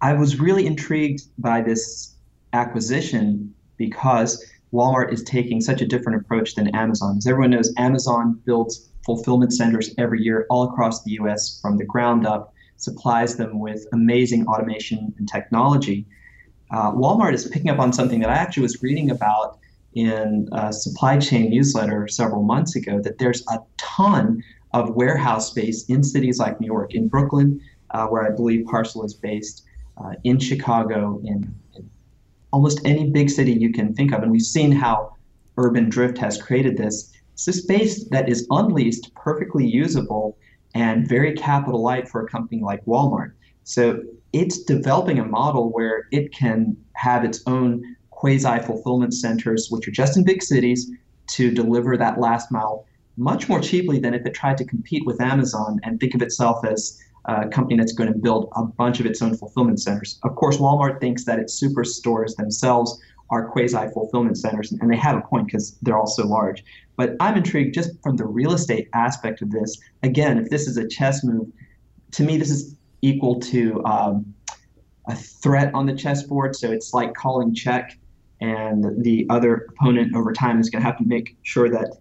I 0.00 0.12
was 0.12 0.38
really 0.38 0.64
intrigued 0.64 1.22
by 1.38 1.60
this 1.60 2.14
acquisition 2.52 3.52
because 3.76 4.44
Walmart 4.72 5.12
is 5.12 5.22
taking 5.24 5.60
such 5.60 5.80
a 5.80 5.86
different 5.86 6.20
approach 6.20 6.54
than 6.54 6.68
Amazon. 6.74 7.16
As 7.18 7.26
everyone 7.26 7.50
knows, 7.50 7.72
Amazon 7.76 8.40
builds 8.44 8.88
fulfillment 9.08 9.54
centers 9.54 9.94
every 9.96 10.20
year 10.20 10.46
all 10.50 10.64
across 10.64 11.02
the 11.02 11.12
US 11.12 11.58
from 11.62 11.78
the 11.78 11.84
ground 11.84 12.26
up, 12.26 12.52
supplies 12.76 13.36
them 13.36 13.58
with 13.58 13.86
amazing 13.94 14.46
automation 14.46 15.14
and 15.16 15.26
technology. 15.26 16.06
Uh, 16.70 16.92
Walmart 16.92 17.32
is 17.32 17.48
picking 17.48 17.70
up 17.70 17.78
on 17.78 17.90
something 17.90 18.20
that 18.20 18.28
I 18.28 18.34
actually 18.34 18.64
was 18.64 18.82
reading 18.82 19.10
about 19.10 19.60
in 19.94 20.46
a 20.52 20.70
supply 20.70 21.16
chain 21.16 21.48
newsletter 21.48 22.06
several 22.06 22.42
months 22.42 22.76
ago 22.76 23.00
that 23.00 23.16
there's 23.16 23.42
a 23.48 23.58
ton 23.78 24.44
of 24.74 24.94
warehouse 24.94 25.50
space 25.50 25.86
in 25.86 26.04
cities 26.04 26.38
like 26.38 26.60
New 26.60 26.66
York, 26.66 26.94
in 26.94 27.08
Brooklyn, 27.08 27.58
uh, 27.92 28.06
where 28.08 28.30
I 28.30 28.36
believe 28.36 28.66
Parcel 28.66 29.06
is 29.06 29.14
based, 29.14 29.64
uh, 29.96 30.12
in 30.24 30.38
Chicago, 30.38 31.18
in, 31.24 31.54
in 31.74 31.88
almost 32.52 32.78
any 32.84 33.08
big 33.08 33.30
city 33.30 33.52
you 33.52 33.72
can 33.72 33.94
think 33.94 34.12
of. 34.12 34.22
And 34.22 34.30
we've 34.30 34.42
seen 34.42 34.70
how 34.70 35.16
urban 35.56 35.88
drift 35.88 36.18
has 36.18 36.40
created 36.40 36.76
this. 36.76 37.10
It's 37.38 37.46
a 37.46 37.52
space 37.52 38.04
that 38.08 38.28
is 38.28 38.48
unleased, 38.50 39.12
perfectly 39.14 39.64
usable, 39.64 40.36
and 40.74 41.08
very 41.08 41.34
capital 41.34 41.80
light 41.80 42.08
for 42.08 42.20
a 42.20 42.26
company 42.26 42.60
like 42.60 42.84
Walmart. 42.84 43.30
So 43.62 44.02
it's 44.32 44.64
developing 44.64 45.20
a 45.20 45.24
model 45.24 45.70
where 45.70 46.08
it 46.10 46.34
can 46.34 46.76
have 46.94 47.24
its 47.24 47.40
own 47.46 47.94
quasi 48.10 48.58
fulfillment 48.58 49.14
centers, 49.14 49.68
which 49.70 49.86
are 49.86 49.92
just 49.92 50.16
in 50.16 50.24
big 50.24 50.42
cities, 50.42 50.90
to 51.28 51.52
deliver 51.52 51.96
that 51.96 52.18
last 52.18 52.50
mile 52.50 52.86
much 53.16 53.48
more 53.48 53.60
cheaply 53.60 54.00
than 54.00 54.14
if 54.14 54.26
it 54.26 54.34
tried 54.34 54.58
to 54.58 54.64
compete 54.64 55.06
with 55.06 55.20
Amazon 55.20 55.78
and 55.84 56.00
think 56.00 56.16
of 56.16 56.22
itself 56.22 56.64
as 56.64 57.00
a 57.26 57.46
company 57.46 57.76
that's 57.76 57.92
going 57.92 58.12
to 58.12 58.18
build 58.18 58.48
a 58.56 58.64
bunch 58.64 58.98
of 58.98 59.06
its 59.06 59.22
own 59.22 59.36
fulfillment 59.36 59.80
centers. 59.80 60.18
Of 60.24 60.34
course, 60.34 60.56
Walmart 60.56 61.00
thinks 61.00 61.24
that 61.26 61.38
its 61.38 61.62
superstores 61.62 62.34
themselves 62.34 63.00
are 63.30 63.48
quasi 63.48 63.88
fulfillment 63.92 64.38
centers, 64.38 64.72
and 64.72 64.90
they 64.90 64.96
have 64.96 65.16
a 65.16 65.20
point 65.20 65.46
because 65.46 65.76
they're 65.82 65.98
all 65.98 66.06
so 66.06 66.26
large. 66.26 66.64
But 66.96 67.16
I'm 67.20 67.36
intrigued 67.36 67.74
just 67.74 67.90
from 68.02 68.16
the 68.16 68.24
real 68.24 68.52
estate 68.52 68.88
aspect 68.94 69.42
of 69.42 69.50
this. 69.50 69.78
Again, 70.02 70.38
if 70.38 70.50
this 70.50 70.66
is 70.66 70.76
a 70.76 70.86
chess 70.86 71.22
move, 71.24 71.48
to 72.12 72.22
me, 72.22 72.36
this 72.36 72.50
is 72.50 72.76
equal 73.02 73.38
to 73.40 73.84
um, 73.84 74.34
a 75.08 75.14
threat 75.14 75.72
on 75.74 75.86
the 75.86 75.94
chessboard. 75.94 76.56
So 76.56 76.70
it's 76.72 76.92
like 76.94 77.14
calling 77.14 77.54
check, 77.54 77.98
and 78.40 79.02
the 79.02 79.26
other 79.30 79.68
opponent 79.70 80.16
over 80.16 80.32
time 80.32 80.60
is 80.60 80.70
going 80.70 80.82
to 80.82 80.86
have 80.86 80.98
to 80.98 81.04
make 81.04 81.36
sure 81.42 81.68
that 81.70 81.98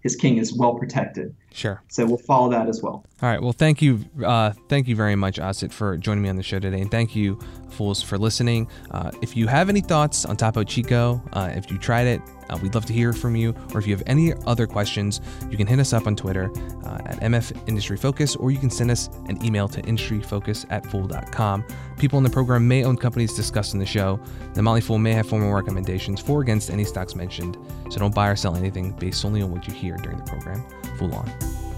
his 0.00 0.16
king 0.16 0.38
is 0.38 0.56
well 0.56 0.74
protected. 0.74 1.34
Sure. 1.54 1.82
So 1.88 2.04
we'll 2.06 2.18
follow 2.18 2.50
that 2.50 2.68
as 2.68 2.82
well. 2.82 3.04
All 3.22 3.28
right. 3.28 3.40
Well, 3.40 3.52
thank 3.52 3.80
you, 3.80 4.04
uh, 4.24 4.52
thank 4.68 4.88
you 4.88 4.96
very 4.96 5.14
much, 5.14 5.38
Asit, 5.38 5.72
for 5.72 5.96
joining 5.96 6.22
me 6.22 6.28
on 6.28 6.36
the 6.36 6.42
show 6.42 6.58
today, 6.58 6.80
and 6.80 6.90
thank 6.90 7.14
you, 7.14 7.38
fools, 7.70 8.02
for 8.02 8.18
listening. 8.18 8.68
Uh, 8.90 9.12
if 9.22 9.36
you 9.36 9.46
have 9.46 9.68
any 9.68 9.80
thoughts 9.80 10.24
on 10.24 10.36
Topo 10.36 10.64
Chico, 10.64 11.22
uh, 11.32 11.52
if 11.54 11.70
you 11.70 11.78
tried 11.78 12.08
it, 12.08 12.20
uh, 12.50 12.58
we'd 12.60 12.74
love 12.74 12.84
to 12.86 12.92
hear 12.92 13.12
from 13.12 13.36
you. 13.36 13.54
Or 13.72 13.80
if 13.80 13.86
you 13.86 13.94
have 13.94 14.02
any 14.06 14.34
other 14.46 14.66
questions, 14.66 15.20
you 15.48 15.56
can 15.56 15.66
hit 15.66 15.78
us 15.78 15.92
up 15.92 16.06
on 16.06 16.16
Twitter 16.16 16.50
uh, 16.84 16.98
at 17.06 17.20
MF 17.20 17.68
Industry 17.68 17.96
Focus, 17.96 18.34
or 18.34 18.50
you 18.50 18.58
can 18.58 18.70
send 18.70 18.90
us 18.90 19.08
an 19.28 19.42
email 19.44 19.68
to 19.68 19.80
industryfocus 19.82 20.66
at 20.70 20.84
fool.com. 20.86 21.64
People 21.98 22.18
in 22.18 22.24
the 22.24 22.30
program 22.30 22.66
may 22.66 22.84
own 22.84 22.96
companies 22.96 23.34
discussed 23.34 23.72
in 23.72 23.78
the 23.78 23.86
show. 23.86 24.20
The 24.54 24.62
Motley 24.62 24.80
Fool 24.80 24.98
may 24.98 25.12
have 25.12 25.28
formal 25.28 25.52
recommendations 25.52 26.20
for 26.20 26.32
or 26.32 26.40
against 26.40 26.70
any 26.70 26.84
stocks 26.84 27.14
mentioned, 27.14 27.58
so 27.90 27.98
don't 27.98 28.14
buy 28.14 28.28
or 28.28 28.36
sell 28.36 28.56
anything 28.56 28.92
based 28.92 29.20
solely 29.20 29.42
on 29.42 29.50
what 29.50 29.68
you 29.68 29.74
hear 29.74 29.96
during 29.98 30.16
the 30.16 30.24
program. 30.24 30.64
Fool 31.02 31.14
on. 31.16 31.71